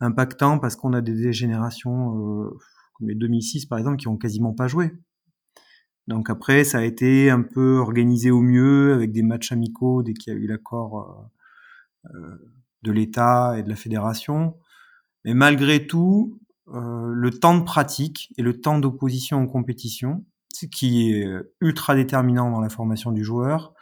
[0.00, 2.58] Impactant parce qu'on a des, générations euh,
[2.94, 4.92] comme les 2006 par exemple qui ont quasiment pas joué.
[6.08, 10.14] Donc après, ça a été un peu organisé au mieux avec des matchs amicaux dès
[10.14, 11.37] qu'il y a eu l'accord euh,
[12.82, 14.56] de l'État et de la fédération.
[15.24, 16.40] Mais malgré tout,
[16.74, 21.54] euh, le temps de pratique et le temps d'opposition en compétition, ce qui est euh,
[21.60, 23.74] ultra déterminant dans la formation du joueur,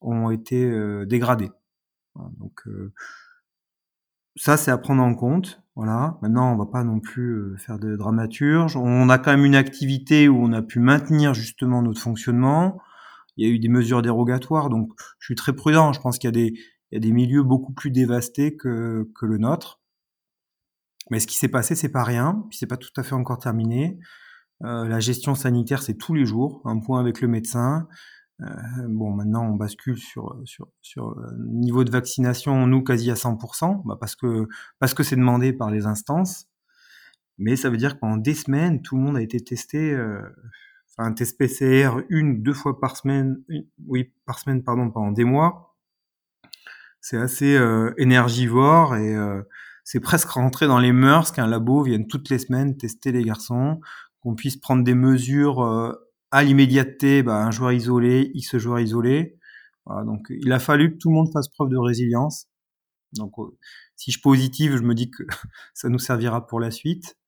[0.00, 1.50] ont été euh, dégradés.
[2.38, 2.92] Donc euh,
[4.36, 5.62] ça, c'est à prendre en compte.
[5.74, 6.18] Voilà.
[6.22, 8.76] Maintenant, on va pas non plus euh, faire de dramaturge.
[8.76, 12.80] On a quand même une activité où on a pu maintenir justement notre fonctionnement.
[13.36, 15.92] Il y a eu des mesures dérogatoires, donc je suis très prudent.
[15.92, 16.54] Je pense qu'il y a des,
[16.94, 19.80] il y a des milieux beaucoup plus dévastés que, le nôtre.
[21.10, 23.38] Mais ce qui s'est passé, c'est pas rien, puis c'est pas tout à fait encore
[23.38, 23.98] terminé.
[24.62, 27.88] Euh, la gestion sanitaire, c'est tous les jours, un point avec le médecin.
[28.42, 28.46] Euh,
[28.88, 33.82] bon, maintenant, on bascule sur sur sur euh, niveau de vaccination, nous quasi à 100%,
[33.84, 34.46] bah parce que
[34.78, 36.46] parce que c'est demandé par les instances.
[37.38, 39.96] Mais ça veut dire que pendant des semaines, tout le monde a été testé.
[40.96, 43.42] Enfin, un test PCR une, deux fois par semaine,
[43.88, 45.73] oui, par semaine, pardon, pendant des mois.
[47.04, 49.42] C'est assez euh, énergivore et euh,
[49.84, 53.78] c'est presque rentré dans les mœurs qu'un labo vienne toutes les semaines tester les garçons,
[54.20, 55.92] qu'on puisse prendre des mesures euh,
[56.30, 59.36] à l'immédiateté, bah, un joueur isolé, X joueur isolé.
[59.86, 62.46] Donc il a fallu que tout le monde fasse preuve de résilience.
[63.12, 63.34] Donc
[63.96, 65.24] si je positive, je me dis que
[65.74, 67.18] ça nous servira pour la suite.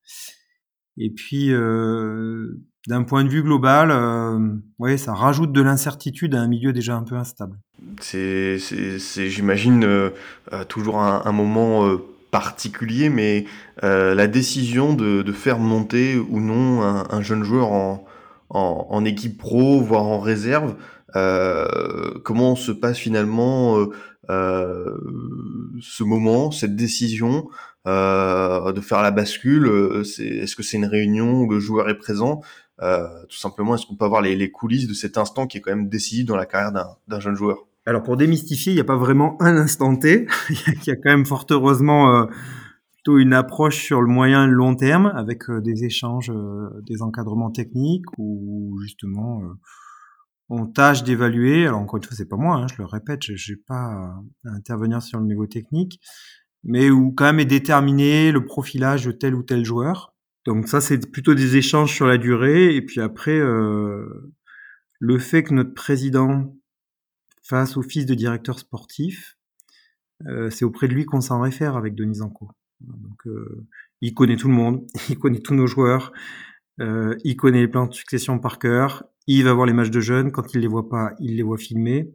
[0.96, 6.72] Et puis d'un point de vue global, euh, ça rajoute de l'incertitude à un milieu
[6.72, 7.58] déjà un peu instable.
[8.00, 10.10] C'est, j'imagine, euh,
[10.52, 11.98] euh, toujours un, un moment euh,
[12.30, 13.44] particulier, mais
[13.84, 18.04] euh, la décision de, de faire monter ou non un, un jeune joueur en,
[18.50, 20.74] en, en équipe pro, voire en réserve,
[21.16, 23.86] euh, comment se passe finalement
[24.30, 24.98] euh,
[25.80, 27.48] ce moment, cette décision
[27.86, 32.40] de faire la bascule Est-ce que c'est une réunion où le joueur est présent
[32.78, 35.70] Tout simplement, est-ce qu'on peut avoir les, les coulisses de cet instant qui est quand
[35.70, 37.66] même décisif dans la carrière d'un, d'un jeune joueur?
[37.86, 40.26] Alors pour démystifier, il n'y a pas vraiment un instant T.
[40.50, 42.26] il y a quand même fort heureusement euh,
[42.96, 46.68] plutôt une approche sur le moyen et le long terme avec euh, des échanges, euh,
[46.82, 49.54] des encadrements techniques où justement euh,
[50.48, 51.68] on tâche d'évaluer.
[51.68, 54.50] Alors encore une fois, c'est pas moi, hein, je le répète, je n'ai pas à
[54.50, 56.00] intervenir sur le niveau technique,
[56.64, 60.15] mais où quand même est déterminé le profilage de tel ou tel joueur.
[60.46, 62.74] Donc ça, c'est plutôt des échanges sur la durée.
[62.74, 64.32] Et puis après, euh,
[65.00, 66.56] le fait que notre président
[67.76, 69.36] au fils de directeur sportif,
[70.26, 72.50] euh, c'est auprès de lui qu'on s'en réfère avec Denis Anco.
[72.80, 73.66] Donc, euh,
[74.00, 76.12] il connaît tout le monde, il connaît tous nos joueurs,
[76.80, 80.00] euh, il connaît les plans de succession par cœur, il va voir les matchs de
[80.00, 82.12] jeunes, quand il les voit pas, il les voit filmés.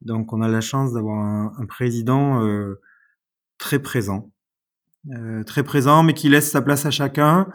[0.00, 2.80] Donc, on a la chance d'avoir un, un président euh,
[3.58, 4.32] très présent,
[5.46, 7.48] très présent, mais qui laisse sa place à chacun.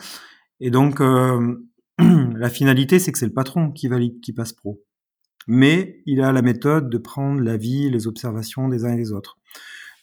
[0.59, 1.65] Et donc, euh,
[1.99, 4.85] la finalité, c'est que c'est le patron qui valide, qui passe pro
[5.47, 9.37] mais il a la méthode de prendre l'avis, les observations des uns et des autres.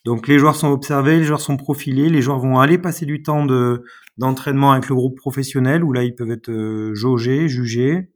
[0.05, 3.22] Donc les joueurs sont observés, les joueurs sont profilés, les joueurs vont aller passer du
[3.22, 3.84] temps de
[4.18, 8.11] d'entraînement avec le groupe professionnel où là ils peuvent être euh, jaugés, jugés.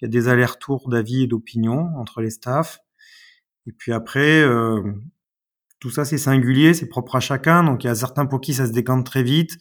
[0.00, 2.78] Il y a des allers-retours d'avis et d'opinion entre les staffs.
[3.66, 4.80] Et puis après, euh,
[5.80, 7.64] tout ça c'est singulier, c'est propre à chacun.
[7.64, 9.56] Donc il y a certains pour qui ça se décante très vite,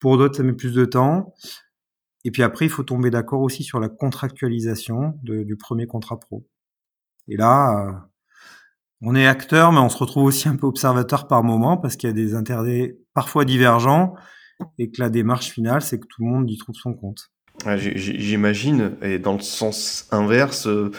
[0.00, 1.34] pour d'autres ça met plus de temps.
[2.24, 6.46] Et puis après, il faut tomber d'accord aussi sur la contractualisation du premier contrat pro.
[7.28, 7.92] Et là, euh,
[9.00, 12.08] on est acteur, mais on se retrouve aussi un peu observateur par moment parce qu'il
[12.08, 14.14] y a des intérêts parfois divergents
[14.78, 17.32] et que la démarche finale, c'est que tout le monde y trouve son compte.
[17.76, 20.90] J'imagine, et dans le sens inverse, euh,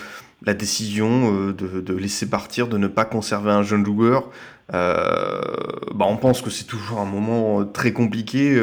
[0.46, 4.30] la décision euh, de, de, laisser partir, de ne pas conserver un jeune joueur,
[4.74, 5.42] euh,
[5.94, 8.58] bah on pense que c'est toujours un moment très compliqué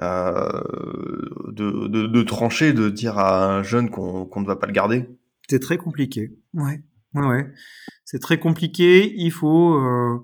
[0.00, 0.62] euh,
[1.48, 4.72] de, de, de, trancher, de dire à un jeune qu'on qu ne va pas le
[4.72, 5.08] garder.
[5.50, 6.38] C'est très compliqué.
[6.54, 6.82] Ouais,
[7.14, 7.52] ouais, ouais.
[8.04, 9.12] C'est très compliqué.
[9.16, 10.22] Il faut, euh,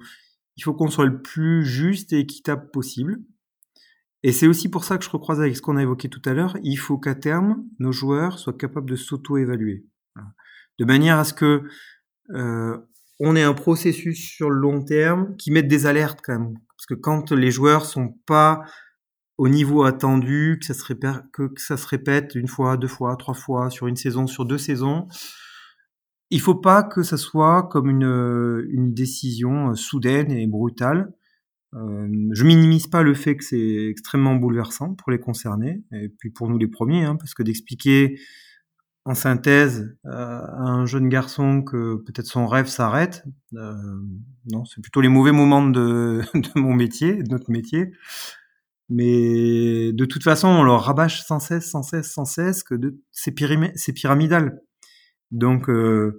[0.57, 3.18] il faut qu'on soit le plus juste et équitable possible.
[4.22, 6.34] Et c'est aussi pour ça que je recroise avec ce qu'on a évoqué tout à
[6.34, 6.57] l'heure.
[6.62, 9.84] Il faut qu'à terme, nos joueurs soient capables de s'auto-évaluer.
[10.78, 11.62] De manière à ce que
[12.30, 12.76] euh,
[13.20, 16.58] on ait un processus sur le long terme qui mette des alertes quand même.
[16.76, 18.62] Parce que quand les joueurs sont pas
[19.38, 23.16] au niveau attendu, que ça se répète, que, ça se répète une fois, deux fois,
[23.16, 25.06] trois fois sur une saison, sur deux saisons,
[26.30, 31.12] il faut pas que ça soit comme une, une décision euh, soudaine et brutale.
[31.74, 36.30] Euh, je minimise pas le fait que c'est extrêmement bouleversant pour les concernés et puis
[36.30, 38.18] pour nous les premiers, hein, parce que d'expliquer
[39.05, 43.24] en synthèse euh, un jeune garçon que peut-être son rêve s'arrête,
[43.55, 43.74] euh,
[44.50, 47.92] non, c'est plutôt les mauvais moments de, de mon métier, de notre métier.
[48.88, 52.74] Mais de toute façon, on leur rabâche sans cesse, sans cesse, sans cesse que
[53.12, 54.61] c'est, pyramidal.
[55.30, 56.18] Donc, euh,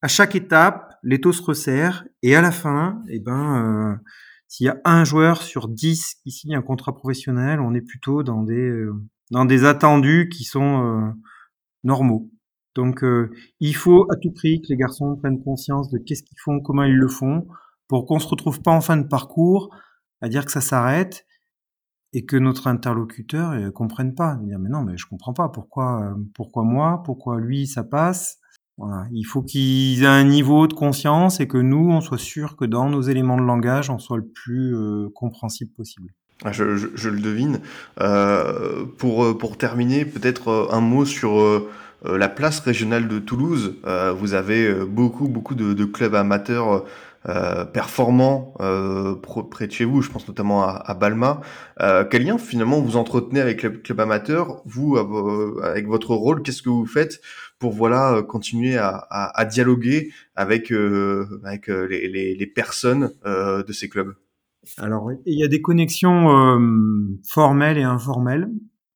[0.00, 3.96] à chaque étape, les taux se resserrent et à la fin, eh ben, euh,
[4.48, 8.22] s'il y a un joueur sur dix qui signe un contrat professionnel, on est plutôt
[8.22, 8.92] dans des euh,
[9.30, 11.12] dans des attendus qui sont
[11.84, 12.30] normaux.
[12.74, 13.02] Donc,
[13.60, 16.82] il faut à tout prix que les garçons prennent conscience de qu'est-ce qu'ils font, comment
[16.82, 17.46] ils le font,
[17.88, 19.74] pour qu'on se retrouve pas en fin de parcours
[20.20, 21.26] à dire que ça s'arrête
[22.12, 24.36] et que notre interlocuteur ne euh, comprenne pas.
[24.36, 28.38] Dire mais non, mais je comprends pas pourquoi, euh, pourquoi moi, pourquoi lui ça passe?
[28.78, 29.06] Voilà.
[29.12, 32.64] Il faut qu'ils aient un niveau de conscience et que nous, on soit sûr que
[32.64, 36.12] dans nos éléments de langage, on soit le plus euh, compréhensible possible.
[36.44, 37.60] Ah, je, je, je, le devine.
[38.00, 41.64] Euh, pour, pour terminer, peut-être un mot sur
[42.04, 43.76] la place régionale de Toulouse.
[44.18, 46.84] vous avez beaucoup, beaucoup de, de clubs amateurs
[47.28, 49.16] euh, performant euh,
[49.50, 51.40] près de chez vous, je pense notamment à, à Balma.
[51.80, 54.96] Euh, quel lien finalement vous entretenez avec le club amateur Vous,
[55.60, 57.20] avec votre rôle, qu'est-ce que vous faites
[57.58, 60.70] pour voilà continuer à, à, à dialoguer avec
[61.44, 64.14] avec les, les, les personnes de ces clubs?
[64.78, 66.28] Alors, il y a des connexions
[67.24, 68.50] formelles et informelles.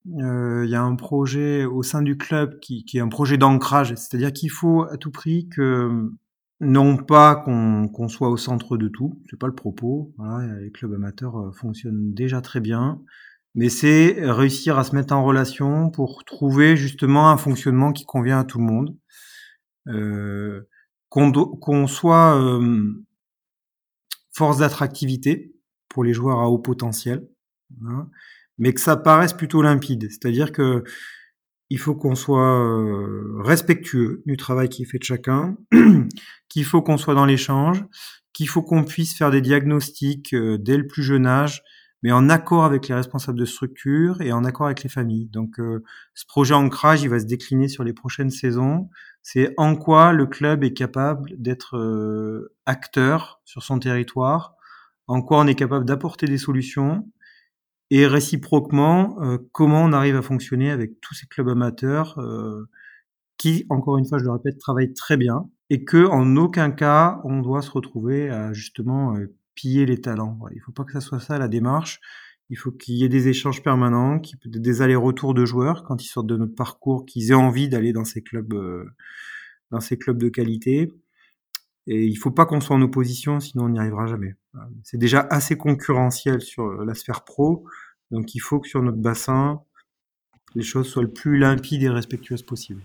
[0.05, 4.33] Il y a un projet au sein du club qui, est un projet d'ancrage, c'est-à-dire
[4.33, 6.11] qu'il faut à tout prix que
[6.61, 10.13] non pas qu'on soit au centre de tout, c'est pas le propos.
[10.61, 13.01] Les clubs amateurs euh, fonctionnent déjà très bien,
[13.55, 18.39] mais c'est réussir à se mettre en relation pour trouver justement un fonctionnement qui convient
[18.39, 18.95] à tout le monde.
[19.87, 20.67] Euh,
[21.09, 23.03] qu'on soit euh,
[24.31, 25.51] force d'attractivité
[25.91, 27.27] pour les joueurs à haut potentiel,
[27.85, 28.09] hein,
[28.57, 30.07] mais que ça paraisse plutôt limpide.
[30.09, 30.83] C'est-à-dire que
[31.69, 35.55] il faut qu'on soit euh, respectueux du travail qui est fait de chacun,
[36.49, 37.85] qu'il faut qu'on soit dans l'échange,
[38.33, 41.63] qu'il faut qu'on puisse faire des diagnostics euh, dès le plus jeune âge,
[42.03, 45.29] mais en accord avec les responsables de structure et en accord avec les familles.
[45.29, 45.81] Donc euh,
[46.13, 48.89] ce projet ancrage, il va se décliner sur les prochaines saisons.
[49.21, 54.55] C'est en quoi le club est capable d'être acteur sur son territoire,
[55.11, 57.05] en quoi on est capable d'apporter des solutions,
[57.89, 62.69] et réciproquement, euh, comment on arrive à fonctionner avec tous ces clubs amateurs euh,
[63.37, 67.19] qui, encore une fois, je le répète, travaillent très bien et que en aucun cas
[67.25, 70.39] on doit se retrouver à justement euh, piller les talents.
[70.51, 71.99] Il ne faut pas que ça soit ça la démarche.
[72.49, 75.83] Il faut qu'il y ait des échanges permanents, qu'il y ait des allers-retours de joueurs
[75.83, 78.53] quand ils sortent de notre parcours, qu'ils aient envie d'aller dans ces clubs,
[79.71, 80.89] dans ces clubs de qualité.
[81.93, 84.35] Et il faut pas qu'on soit en opposition, sinon on n'y arrivera jamais.
[84.81, 87.65] C'est déjà assez concurrentiel sur la sphère pro,
[88.11, 89.59] donc il faut que sur notre bassin,
[90.55, 92.81] les choses soient le plus limpides et respectueuses possible.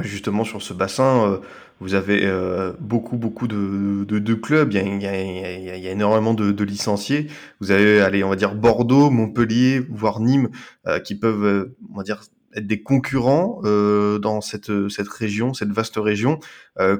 [0.00, 1.38] Justement, sur ce bassin, euh,
[1.78, 4.72] vous avez euh, beaucoup, beaucoup de, clubs.
[4.72, 7.28] Il y, a, énormément de, licenciés.
[7.60, 10.50] Vous avez, allez, on va dire Bordeaux, Montpellier, voire Nîmes,
[10.88, 12.22] euh, qui peuvent, on va dire,
[12.60, 16.38] des concurrents dans cette, cette région, cette vaste région.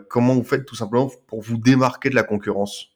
[0.09, 2.87] comment vous faites tout simplement pour vous démarquer de la concurrence?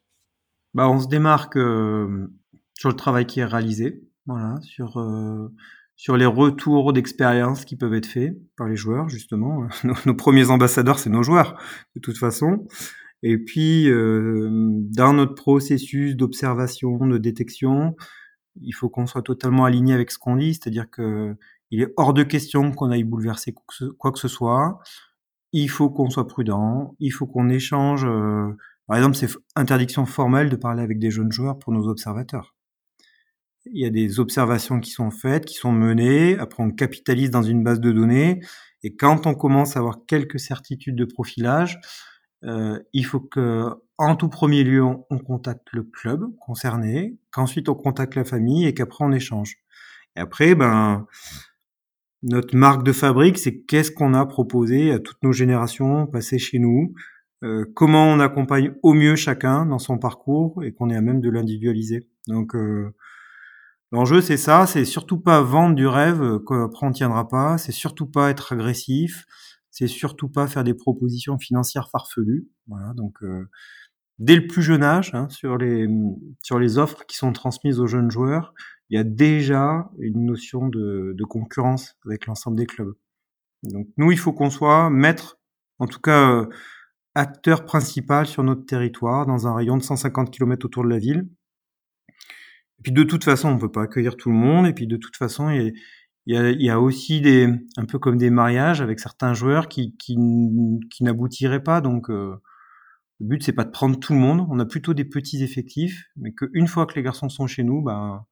[0.75, 4.03] Bah, on se démarque sur le travail qui est réalisé.
[4.27, 5.49] Voilà, sur euh,
[5.97, 9.69] sur les retours d'expérience qui peuvent être faits par les joueurs, justement.
[10.07, 11.61] Nos, premiers ambassadeurs, c'est nos joueurs,
[11.95, 12.67] de toute façon.
[13.23, 17.95] Et puis, euh, dans notre processus d'observation, de détection,
[18.61, 21.37] il faut qu'on soit totalement aligné avec ce qu'on dit, c'est-à-dire que
[21.73, 23.53] il est hors de question qu'on aille bouleverser
[23.99, 24.79] quoi que ce soit.
[25.53, 28.05] Il faut qu'on soit prudent, il faut qu'on échange.
[28.05, 28.57] Euh,
[28.87, 32.55] par exemple, c'est interdiction formelle de parler avec des jeunes joueurs pour nos observateurs
[33.67, 37.43] il y a des observations qui sont faites, qui sont menées, après on capitalise dans
[37.43, 38.41] une base de données,
[38.83, 41.79] et quand on commence à avoir quelques certitudes de profilage,
[42.45, 43.69] euh, il faut que,
[43.99, 48.75] en tout premier lieu, on, contacte le club concerné, qu'ensuite on contacte la famille et
[48.75, 49.59] qu'après on échange.
[50.17, 51.07] Et après, ben,
[52.23, 56.59] notre marque de fabrique, c'est qu'est-ce qu'on a proposé à toutes nos générations passées chez
[56.59, 56.95] nous,
[57.43, 61.21] euh, comment on accompagne au mieux chacun dans son parcours et qu'on est à même
[61.21, 62.09] de l'individualiser.
[62.29, 62.95] Donc, euh,
[63.93, 68.07] L'enjeu, c'est ça, c'est surtout pas vendre du rêve qu'après on tiendra pas, c'est surtout
[68.07, 69.27] pas être agressif,
[69.71, 72.49] c'est surtout pas faire des propositions financières farfelues.
[72.69, 73.19] Voilà, donc
[74.19, 75.89] dès le plus jeune âge, hein, sur les
[76.43, 78.55] sur les offres qui sont transmises aux jeunes joueurs,
[78.93, 82.93] il y a déjà une notion de, concurrence avec l'ensemble des clubs.
[83.63, 85.39] Donc nous, il faut qu'on soit maître,
[85.79, 86.47] en tout cas
[87.15, 91.27] acteur principal sur notre territoire, dans un rayon de 150 km autour de la ville.
[92.11, 94.67] Et puis de toute façon, on peut pas accueillir tout le monde.
[94.67, 95.73] Et puis de toute façon, il
[96.27, 99.95] y a, aussi des, un peu comme des mariages avec certains joueurs qui,
[101.01, 101.81] n'aboutiraient pas.
[101.81, 102.35] Donc euh,
[103.21, 104.47] le but c'est pas de prendre tout le monde.
[104.51, 107.81] On a plutôt des petits effectifs, mais qu'une fois que les garçons sont chez nous,
[107.81, 108.27] ben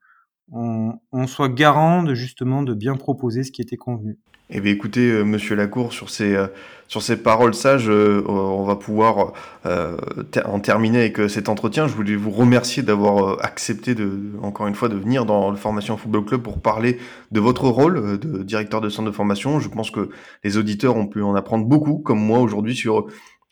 [0.53, 4.19] on, on, soit garant de justement de bien proposer ce qui était convenu.
[4.53, 6.49] Eh bien, écoutez, euh, Monsieur Lacour, sur ces, euh,
[6.89, 9.33] sur ces paroles sages, euh, on va pouvoir
[9.65, 11.87] en terminer avec cet entretien.
[11.87, 15.97] Je voulais vous remercier d'avoir accepté, de, encore une fois, de venir dans le Formation
[15.97, 16.99] Football Club pour parler
[17.31, 19.61] de votre rôle de directeur de centre de formation.
[19.61, 20.11] Je pense que
[20.43, 23.07] les auditeurs ont pu en apprendre beaucoup, comme moi aujourd'hui, sur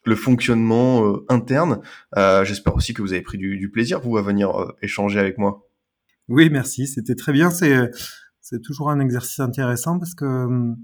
[0.04, 1.80] le fonctionnement interne.
[2.16, 4.50] J'espère aussi que vous avez pris du, du plaisir, vous, à venir
[4.82, 5.67] échanger avec moi.
[6.28, 6.86] Oui, merci.
[6.86, 7.50] C'était très bien.
[7.50, 7.90] C'est
[8.40, 10.76] c'est toujours un exercice intéressant parce que hum,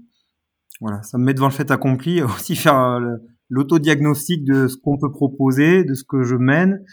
[0.81, 3.15] voilà, ça me met devant le fait accompli, aussi faire euh,
[3.49, 6.83] l'autodiagnostic de ce qu'on peut proposer, de ce que je mène.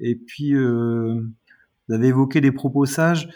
[0.00, 1.20] Et puis, euh,
[1.88, 3.28] vous avez évoqué des propos sages.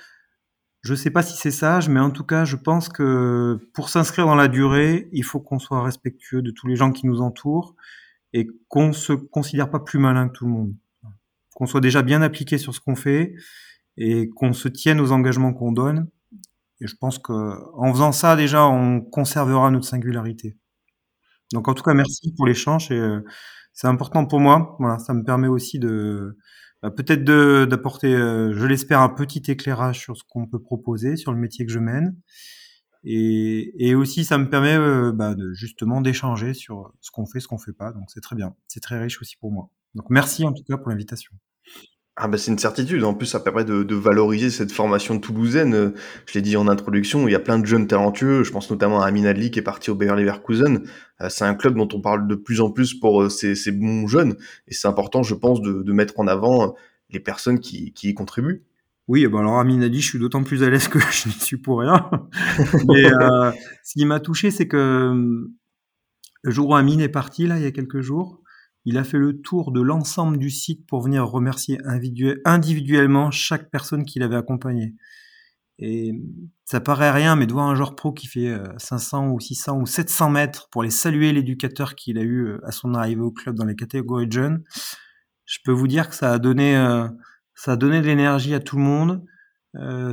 [0.81, 3.89] Je ne sais pas si c'est sage, mais en tout cas, je pense que pour
[3.89, 7.21] s'inscrire dans la durée, il faut qu'on soit respectueux de tous les gens qui nous
[7.21, 7.75] entourent
[8.33, 10.75] et qu'on se considère pas plus malin que tout le monde.
[11.55, 13.35] Qu'on soit déjà bien appliqué sur ce qu'on fait
[13.99, 16.09] et qu'on se tienne aux engagements qu'on donne.
[16.80, 17.32] Et je pense que
[17.74, 20.57] en faisant ça, déjà, on conservera notre singularité.
[21.53, 22.88] Donc, en tout cas, merci pour l'échange.
[22.92, 23.20] Euh,
[23.72, 24.76] c'est important pour moi.
[24.78, 26.36] Voilà, ça me permet aussi de
[26.82, 31.32] bah, peut-être d'apporter, euh, je l'espère, un petit éclairage sur ce qu'on peut proposer, sur
[31.32, 32.16] le métier que je mène.
[33.05, 37.59] Et, aussi, ça me permet euh, bah, justement d'échanger sur ce qu'on fait, ce qu'on
[37.59, 37.92] fait pas.
[37.92, 38.55] Donc, c'est très bien.
[38.68, 39.70] C'est très riche aussi pour moi.
[39.94, 41.32] Donc, merci en tout cas pour l'invitation.
[42.21, 43.05] Ah bah c'est une certitude.
[43.05, 45.93] En plus, ça permet de, de valoriser cette formation toulousaine.
[46.27, 48.43] Je l'ai dit en introduction, il y a plein de jeunes talentueux.
[48.43, 50.83] Je pense notamment à Amin Adli qui est parti au Bayer Leverkusen.
[51.21, 53.71] Euh, c'est un club dont on parle de plus en plus pour euh, ces, ces
[53.71, 54.35] bons jeunes.
[54.66, 56.75] Et c'est important, je pense, de, de, mettre en avant
[57.11, 58.64] les personnes qui, qui y contribuent.
[59.07, 61.57] Oui, bah alors Amin Adli, je suis d'autant plus à l'aise que je n'y suis
[61.57, 62.11] pour rien.
[62.89, 63.53] Mais euh,
[63.85, 65.47] ce qui m'a touché, c'est que
[66.43, 68.43] le jour où Amin est parti, là, il y a quelques jours,
[68.89, 71.78] il a fait le tour de l'ensemble du site pour venir remercier
[72.47, 74.95] individuellement chaque personne qu'il avait accompagné.
[75.78, 76.12] Et
[76.64, 79.78] ça paraît rien, mais de voir un joueur pro qui fait 500 euh, ou 600
[79.78, 83.30] ou 700 mètres pour aller saluer l'éducateur qu'il a eu euh, à son arrivée au
[83.30, 84.64] club dans les catégories jeunes,
[85.45, 87.07] je peux vous dire que ça a donné, euh,
[87.55, 89.22] ça a donné de l'énergie à tout le monde,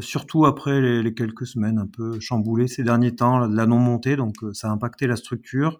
[0.01, 4.35] surtout après les, quelques semaines un peu chamboulées ces derniers temps, de la non-montée, donc
[4.51, 5.79] ça a impacté la structure.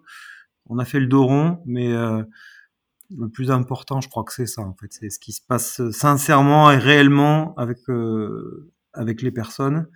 [0.68, 1.94] On a fait le dos rond, mais
[3.10, 5.82] le plus important, je crois que c'est ça en fait, c'est ce qui se passe
[5.92, 9.88] sincèrement et réellement avec euh, avec les personnes.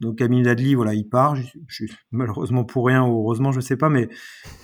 [0.00, 1.36] Donc Camille Dadley, voilà, il part.
[2.10, 4.08] Malheureusement pour rien ou heureusement, je sais pas, mais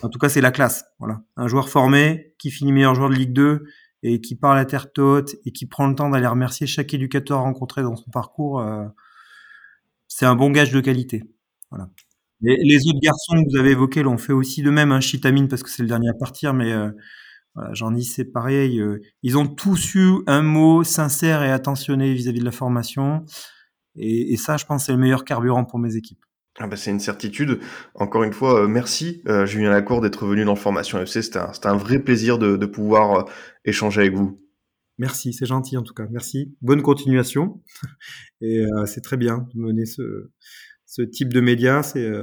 [0.03, 0.85] en tout cas c'est la classe.
[0.99, 3.65] Voilà, un joueur formé qui finit meilleur joueur de Ligue 2
[4.03, 7.41] et qui parle à terre haute et qui prend le temps d'aller remercier chaque éducateur
[7.41, 8.61] rencontré dans son parcours.
[8.61, 8.87] Euh,
[10.09, 11.25] c'est un bon gage de qualité.
[11.71, 11.91] Voilà.
[12.41, 15.63] Les, autres garçons que vous avez évoqués l'ont fait aussi de même, hein, Chitamine parce
[15.63, 16.91] que c'est le dernier à partir, mais euh,
[17.57, 18.81] voilà, J'en dis c'est pareil.
[18.81, 23.25] Euh, ils ont tous eu un mot sincère et attentionné vis-à-vis de la formation.
[23.97, 26.23] Et, et, ça, je pense, c'est le meilleur carburant pour mes équipes.
[26.59, 27.61] Ah bah c'est une certitude.
[27.95, 31.21] Encore une fois, euh, merci euh, Julien Lacour d'être venu dans Formation FC.
[31.21, 33.25] C'était un, un, vrai plaisir de, de pouvoir euh,
[33.67, 34.41] échanger avec vous.
[34.99, 36.07] Merci, c'est gentil en tout cas.
[36.11, 36.57] Merci.
[36.63, 37.63] Bonne continuation.
[38.41, 40.31] Et c'est très bien de mener ce,
[40.87, 41.83] ce type de médias.
[41.83, 42.23] C'est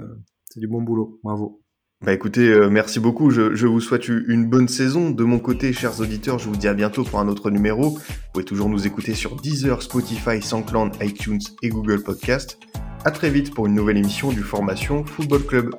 [0.56, 1.20] du bon boulot.
[1.24, 1.62] Bravo.
[2.04, 3.30] Bah écoutez, euh, merci beaucoup.
[3.32, 5.10] Je, vous souhaite une bonne saison.
[5.10, 7.91] De mon côté, chers auditeurs, je vous dis à bientôt pour un autre numéro.
[7.91, 8.01] Vous
[8.34, 12.60] pouvez toujours nous écouter sur Deezer, Spotify, SoundCloud, iTunes et Google Podcast.
[13.06, 15.76] À très vite pour une nouvelle émission du Formation Football Club.